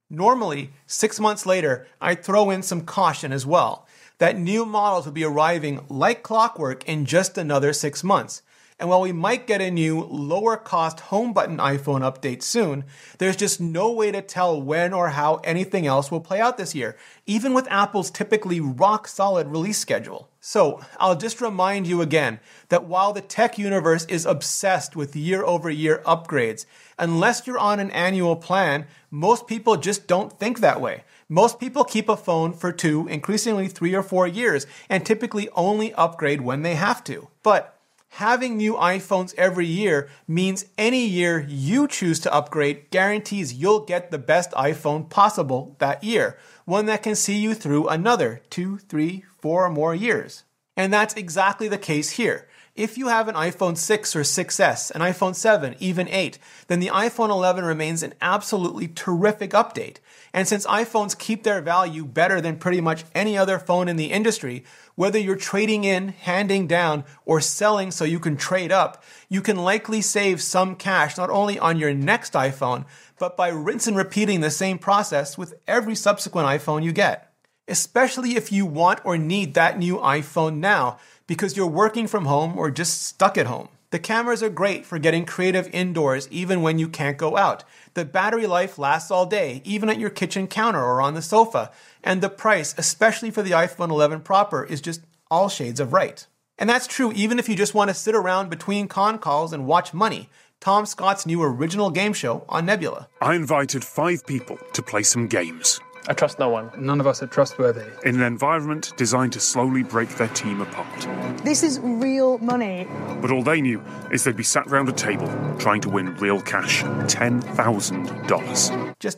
Normally, 0.09 0.71
six 0.87 1.19
months 1.19 1.45
later, 1.45 1.87
I'd 1.99 2.23
throw 2.23 2.49
in 2.49 2.63
some 2.63 2.81
caution 2.81 3.31
as 3.31 3.45
well 3.45 3.87
that 4.17 4.37
new 4.37 4.65
models 4.65 5.05
will 5.05 5.13
be 5.13 5.23
arriving 5.23 5.83
like 5.89 6.23
clockwork 6.23 6.87
in 6.87 7.05
just 7.05 7.37
another 7.37 7.73
six 7.73 8.03
months. 8.03 8.41
And 8.77 8.89
while 8.89 8.99
we 8.99 9.13
might 9.13 9.47
get 9.47 9.61
a 9.61 9.71
new, 9.71 10.01
lower 10.03 10.57
cost 10.57 10.99
home 10.99 11.31
button 11.31 11.59
iPhone 11.59 12.01
update 12.01 12.43
soon, 12.43 12.83
there's 13.19 13.37
just 13.37 13.61
no 13.61 13.89
way 13.89 14.11
to 14.11 14.21
tell 14.21 14.61
when 14.61 14.91
or 14.91 15.09
how 15.09 15.35
anything 15.45 15.87
else 15.87 16.11
will 16.11 16.19
play 16.19 16.41
out 16.41 16.57
this 16.57 16.75
year, 16.75 16.97
even 17.25 17.53
with 17.53 17.71
Apple's 17.71 18.11
typically 18.11 18.59
rock 18.59 19.07
solid 19.07 19.47
release 19.47 19.77
schedule. 19.77 20.29
So, 20.41 20.81
I'll 20.99 21.15
just 21.15 21.39
remind 21.39 21.87
you 21.87 22.01
again 22.01 22.41
that 22.67 22.83
while 22.83 23.13
the 23.13 23.21
tech 23.21 23.57
universe 23.57 24.03
is 24.05 24.25
obsessed 24.25 24.93
with 24.93 25.15
year 25.15 25.45
over 25.45 25.69
year 25.69 26.03
upgrades, 26.05 26.65
unless 26.99 27.47
you're 27.47 27.57
on 27.57 27.79
an 27.79 27.91
annual 27.91 28.35
plan, 28.35 28.87
most 29.09 29.47
people 29.47 29.77
just 29.77 30.05
don't 30.05 30.37
think 30.37 30.59
that 30.59 30.81
way. 30.81 31.05
Most 31.29 31.61
people 31.61 31.85
keep 31.85 32.09
a 32.09 32.17
phone 32.17 32.51
for 32.51 32.73
two, 32.73 33.07
increasingly 33.07 33.69
three 33.69 33.95
or 33.95 34.03
four 34.03 34.27
years, 34.27 34.67
and 34.89 35.05
typically 35.05 35.47
only 35.55 35.93
upgrade 35.93 36.41
when 36.41 36.61
they 36.61 36.75
have 36.75 37.03
to. 37.05 37.29
But 37.41 37.74
having 38.15 38.55
new 38.55 38.75
iPhones 38.75 39.35
every 39.37 39.65
year 39.65 40.07
means 40.25 40.65
any 40.77 41.05
year 41.05 41.45
you 41.49 41.85
choose 41.85 42.17
to 42.17 42.33
upgrade 42.33 42.89
guarantees 42.89 43.53
you'll 43.53 43.81
get 43.81 44.09
the 44.09 44.17
best 44.17 44.51
iPhone 44.51 45.09
possible 45.09 45.75
that 45.79 46.01
year, 46.01 46.37
one 46.63 46.85
that 46.85 47.03
can 47.03 47.13
see 47.13 47.37
you 47.37 47.53
through 47.53 47.89
another 47.89 48.41
two, 48.49 48.77
three, 48.77 49.25
four 49.39 49.69
more 49.69 49.93
years. 49.93 50.45
And 50.77 50.93
that's 50.93 51.13
exactly 51.15 51.67
the 51.67 51.77
case 51.77 52.11
here. 52.11 52.47
If 52.75 52.97
you 52.97 53.07
have 53.07 53.29
an 53.29 53.35
iPhone 53.35 53.77
6 53.77 54.17
or 54.17 54.23
6S, 54.23 54.91
an 54.91 54.99
iPhone 54.99 55.33
7, 55.33 55.77
even 55.79 56.09
8, 56.09 56.37
then 56.67 56.81
the 56.81 56.89
iPhone 56.89 57.29
11 57.29 57.63
remains 57.63 58.03
an 58.03 58.13
absolutely 58.19 58.89
terrific 58.89 59.51
update. 59.51 59.99
And 60.33 60.45
since 60.45 60.67
iPhones 60.67 61.17
keep 61.17 61.43
their 61.43 61.61
value 61.61 62.03
better 62.03 62.41
than 62.41 62.57
pretty 62.57 62.81
much 62.81 63.05
any 63.15 63.37
other 63.37 63.59
phone 63.59 63.87
in 63.87 63.95
the 63.95 64.11
industry, 64.11 64.65
whether 64.95 65.17
you're 65.17 65.37
trading 65.37 65.85
in, 65.85 66.09
handing 66.09 66.67
down, 66.67 67.05
or 67.23 67.39
selling 67.39 67.91
so 67.91 68.03
you 68.03 68.19
can 68.19 68.35
trade 68.35 68.73
up, 68.73 69.01
you 69.29 69.41
can 69.41 69.55
likely 69.55 70.01
save 70.01 70.41
some 70.41 70.75
cash 70.75 71.15
not 71.15 71.29
only 71.29 71.57
on 71.57 71.79
your 71.79 71.93
next 71.93 72.33
iPhone, 72.33 72.83
but 73.17 73.37
by 73.37 73.47
rinse 73.47 73.87
and 73.87 73.95
repeating 73.95 74.41
the 74.41 74.51
same 74.51 74.77
process 74.77 75.37
with 75.37 75.53
every 75.65 75.95
subsequent 75.95 76.49
iPhone 76.49 76.83
you 76.83 76.91
get. 76.91 77.31
Especially 77.69 78.35
if 78.35 78.51
you 78.51 78.65
want 78.65 78.99
or 79.05 79.17
need 79.17 79.53
that 79.53 79.79
new 79.79 79.97
iPhone 79.97 80.57
now 80.57 80.99
because 81.27 81.57
you're 81.57 81.67
working 81.67 82.07
from 82.07 82.25
home 82.25 82.57
or 82.57 82.69
just 82.71 83.03
stuck 83.03 83.37
at 83.37 83.47
home. 83.47 83.69
The 83.91 83.99
cameras 83.99 84.43
are 84.43 84.49
great 84.49 84.85
for 84.85 84.99
getting 84.99 85.25
creative 85.25 85.69
indoors 85.73 86.27
even 86.29 86.61
when 86.61 86.79
you 86.79 86.89
can't 86.89 87.17
go 87.17 87.37
out. 87.37 87.63
The 87.93 88.03
battery 88.03 88.47
life 88.47 88.77
lasts 88.77 89.09
all 89.09 89.25
day, 89.25 89.61
even 89.63 89.89
at 89.89 89.99
your 89.99 90.09
kitchen 90.09 90.47
counter 90.47 90.83
or 90.83 91.01
on 91.01 91.13
the 91.13 91.21
sofa. 91.21 91.71
And 92.03 92.21
the 92.21 92.29
price, 92.29 92.75
especially 92.77 93.31
for 93.31 93.41
the 93.41 93.51
iPhone 93.51 93.91
11 93.91 94.21
proper, 94.21 94.63
is 94.63 94.81
just 94.81 95.01
all 95.31 95.49
shades 95.49 95.79
of 95.79 95.93
right. 95.93 96.25
And 96.57 96.69
that's 96.69 96.87
true 96.87 97.11
even 97.13 97.39
if 97.39 97.47
you 97.47 97.55
just 97.55 97.73
want 97.73 97.89
to 97.89 97.93
sit 97.93 98.15
around 98.15 98.49
between 98.49 98.87
con 98.87 99.17
calls 99.17 99.53
and 99.53 99.65
watch 99.65 99.93
money. 99.93 100.29
Tom 100.59 100.85
Scott's 100.85 101.25
new 101.25 101.43
original 101.43 101.91
game 101.91 102.13
show 102.13 102.43
on 102.49 102.65
Nebula. 102.65 103.07
I 103.21 103.35
invited 103.35 103.83
five 103.83 104.25
people 104.25 104.57
to 104.73 104.81
play 104.81 105.03
some 105.03 105.27
games. 105.27 105.79
I 106.07 106.13
trust 106.13 106.37
no 106.37 106.49
one. 106.49 106.69
None 106.77 106.99
of 106.99 107.07
us 107.07 107.23
are 107.23 107.27
trustworthy. 107.27 107.85
In 108.03 108.13
an 108.15 108.21
environment 108.21 108.93
designed 108.95 109.33
to 109.33 109.39
slowly 109.39 109.81
break 109.81 110.07
their 110.09 110.27
team 110.29 110.61
apart. 110.61 111.07
This 111.43 111.63
is 111.63 111.79
real 111.79 112.37
money. 112.37 112.87
But 113.21 113.31
all 113.31 113.41
they 113.41 113.59
knew 113.59 113.81
is 114.11 114.23
they'd 114.23 114.35
be 114.35 114.43
sat 114.43 114.69
round 114.69 114.87
a 114.87 114.91
table 114.91 115.27
trying 115.57 115.81
to 115.81 115.89
win 115.89 116.13
real 116.15 116.41
cash 116.41 116.83
$10,000. 116.83 118.95
Just 118.99 119.17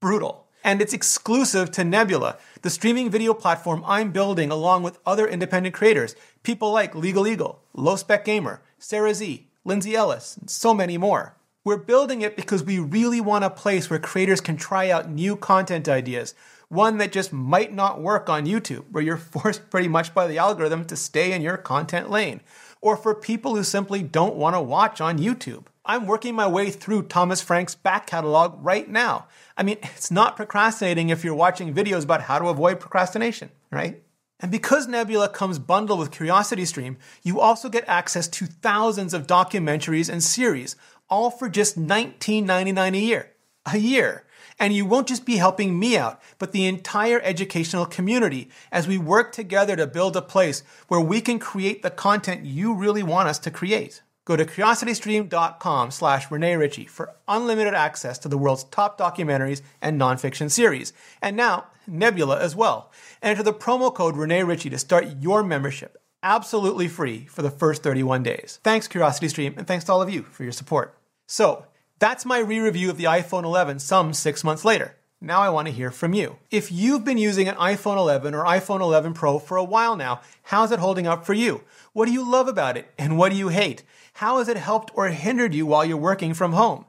brutal. 0.00 0.46
And 0.62 0.80
it's 0.80 0.92
exclusive 0.92 1.72
to 1.72 1.82
Nebula, 1.82 2.38
the 2.62 2.70
streaming 2.70 3.10
video 3.10 3.34
platform 3.34 3.82
I'm 3.86 4.12
building 4.12 4.50
along 4.50 4.84
with 4.84 5.00
other 5.06 5.26
independent 5.26 5.74
creators, 5.74 6.14
people 6.44 6.70
like 6.70 6.94
Legal 6.94 7.26
Eagle, 7.26 7.62
Low 7.74 7.96
Spec 7.96 8.24
Gamer, 8.24 8.62
Sarah 8.78 9.14
Z, 9.14 9.48
Lindsay 9.64 9.96
Ellis, 9.96 10.36
and 10.36 10.48
so 10.48 10.72
many 10.72 10.96
more. 10.98 11.34
We're 11.64 11.76
building 11.76 12.22
it 12.22 12.36
because 12.36 12.62
we 12.62 12.78
really 12.78 13.20
want 13.20 13.44
a 13.44 13.50
place 13.50 13.90
where 13.90 13.98
creators 13.98 14.40
can 14.40 14.56
try 14.56 14.90
out 14.90 15.10
new 15.10 15.36
content 15.36 15.88
ideas, 15.88 16.34
one 16.68 16.98
that 16.98 17.12
just 17.12 17.32
might 17.32 17.74
not 17.74 18.00
work 18.00 18.28
on 18.28 18.46
YouTube, 18.46 18.84
where 18.90 19.02
you're 19.02 19.16
forced 19.34 19.68
pretty 19.70 19.88
much 19.88 20.14
by 20.14 20.26
the 20.26 20.38
algorithm 20.38 20.84
to 20.86 20.96
stay 20.96 21.32
in 21.32 21.42
your 21.42 21.56
content 21.56 22.10
lane, 22.10 22.40
or 22.80 22.96
for 22.96 23.14
people 23.14 23.56
who 23.56 23.64
simply 23.64 24.02
don't 24.02 24.36
want 24.36 24.54
to 24.54 24.60
watch 24.60 25.00
on 25.00 25.18
YouTube. 25.18 25.64
I'm 25.84 26.06
working 26.06 26.34
my 26.34 26.46
way 26.46 26.70
through 26.70 27.04
Thomas 27.04 27.40
Frank's 27.40 27.74
back 27.74 28.06
catalog 28.06 28.62
right 28.62 28.88
now. 28.88 29.26
I 29.56 29.62
mean, 29.62 29.78
it's 29.82 30.10
not 30.10 30.36
procrastinating 30.36 31.08
if 31.08 31.24
you're 31.24 31.34
watching 31.34 31.74
videos 31.74 32.04
about 32.04 32.22
how 32.22 32.38
to 32.38 32.48
avoid 32.48 32.78
procrastination, 32.78 33.50
right? 33.72 34.02
And 34.40 34.52
because 34.52 34.86
Nebula 34.86 35.30
comes 35.30 35.58
bundled 35.58 35.98
with 35.98 36.12
CuriosityStream, 36.12 36.96
you 37.24 37.40
also 37.40 37.68
get 37.68 37.88
access 37.88 38.28
to 38.28 38.46
thousands 38.46 39.12
of 39.12 39.26
documentaries 39.26 40.08
and 40.08 40.22
series, 40.22 40.76
all 41.08 41.30
for 41.30 41.48
just 41.48 41.78
$19.99 41.78 42.94
a 42.94 42.98
year. 42.98 43.32
A 43.66 43.78
year. 43.78 44.24
And 44.58 44.72
you 44.72 44.84
won't 44.84 45.06
just 45.06 45.24
be 45.24 45.36
helping 45.36 45.78
me 45.78 45.96
out, 45.96 46.20
but 46.38 46.52
the 46.52 46.66
entire 46.66 47.20
educational 47.22 47.86
community 47.86 48.50
as 48.72 48.88
we 48.88 48.98
work 48.98 49.32
together 49.32 49.76
to 49.76 49.86
build 49.86 50.16
a 50.16 50.22
place 50.22 50.62
where 50.88 51.00
we 51.00 51.20
can 51.20 51.38
create 51.38 51.82
the 51.82 51.90
content 51.90 52.44
you 52.44 52.74
really 52.74 53.02
want 53.02 53.28
us 53.28 53.38
to 53.40 53.50
create. 53.50 54.02
Go 54.24 54.36
to 54.36 54.44
curiositystream.com 54.44 55.90
slash 55.90 56.30
Rene 56.30 56.56
Ritchie 56.56 56.86
for 56.86 57.14
unlimited 57.28 57.72
access 57.72 58.18
to 58.18 58.28
the 58.28 58.36
world's 58.36 58.64
top 58.64 58.98
documentaries 58.98 59.62
and 59.80 59.98
nonfiction 59.98 60.50
series. 60.50 60.92
And 61.22 61.36
now, 61.36 61.68
Nebula 61.86 62.38
as 62.40 62.56
well. 62.56 62.90
Enter 63.22 63.42
the 63.42 63.54
promo 63.54 63.94
code 63.94 64.16
Rene 64.16 64.42
Ritchie 64.42 64.70
to 64.70 64.78
start 64.78 65.06
your 65.20 65.42
membership 65.42 65.98
absolutely 66.22 66.88
free 66.88 67.26
for 67.26 67.42
the 67.42 67.50
first 67.50 67.82
31 67.82 68.22
days. 68.22 68.60
Thanks, 68.62 68.88
CuriosityStream, 68.88 69.56
and 69.56 69.66
thanks 69.66 69.84
to 69.84 69.92
all 69.92 70.02
of 70.02 70.10
you 70.10 70.22
for 70.22 70.42
your 70.42 70.52
support. 70.52 70.97
So, 71.30 71.66
that's 71.98 72.24
my 72.24 72.38
re 72.38 72.58
review 72.58 72.88
of 72.88 72.96
the 72.96 73.04
iPhone 73.04 73.44
11 73.44 73.80
some 73.80 74.14
six 74.14 74.42
months 74.42 74.64
later. 74.64 74.96
Now 75.20 75.42
I 75.42 75.50
want 75.50 75.68
to 75.68 75.74
hear 75.74 75.90
from 75.90 76.14
you. 76.14 76.38
If 76.50 76.72
you've 76.72 77.04
been 77.04 77.18
using 77.18 77.48
an 77.48 77.56
iPhone 77.56 77.98
11 77.98 78.34
or 78.34 78.44
iPhone 78.44 78.80
11 78.80 79.12
Pro 79.12 79.38
for 79.38 79.58
a 79.58 79.64
while 79.64 79.94
now, 79.94 80.22
how's 80.44 80.72
it 80.72 80.78
holding 80.78 81.06
up 81.06 81.26
for 81.26 81.34
you? 81.34 81.64
What 81.92 82.06
do 82.06 82.12
you 82.12 82.28
love 82.28 82.48
about 82.48 82.78
it 82.78 82.90
and 82.96 83.18
what 83.18 83.30
do 83.30 83.36
you 83.36 83.48
hate? 83.48 83.82
How 84.14 84.38
has 84.38 84.48
it 84.48 84.56
helped 84.56 84.90
or 84.94 85.08
hindered 85.08 85.54
you 85.54 85.66
while 85.66 85.84
you're 85.84 85.98
working 85.98 86.32
from 86.32 86.52
home? 86.52 86.86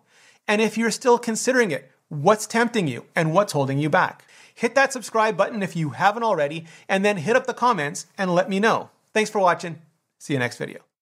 And 0.47 0.61
if 0.61 0.77
you're 0.77 0.89
still 0.89 1.19
considering 1.19 1.71
it, 1.71 1.91
what's 2.07 2.47
tempting 2.47 2.87
you 2.87 3.07
and 3.17 3.33
what's 3.33 3.51
holding 3.53 3.77
you 3.77 3.89
back? 3.89 4.23
Hit 4.55 4.73
that 4.75 4.93
subscribe 4.93 5.35
button 5.35 5.61
if 5.61 5.75
you 5.75 5.89
haven't 5.89 6.23
already, 6.23 6.65
and 6.87 7.03
then 7.03 7.17
hit 7.17 7.35
up 7.35 7.45
the 7.45 7.53
comments 7.53 8.05
and 8.17 8.33
let 8.33 8.49
me 8.49 8.59
know. 8.59 8.89
Thanks 9.13 9.29
for 9.29 9.39
watching. 9.39 9.81
See 10.17 10.33
you 10.33 10.39
next 10.39 10.57
video. 10.57 10.88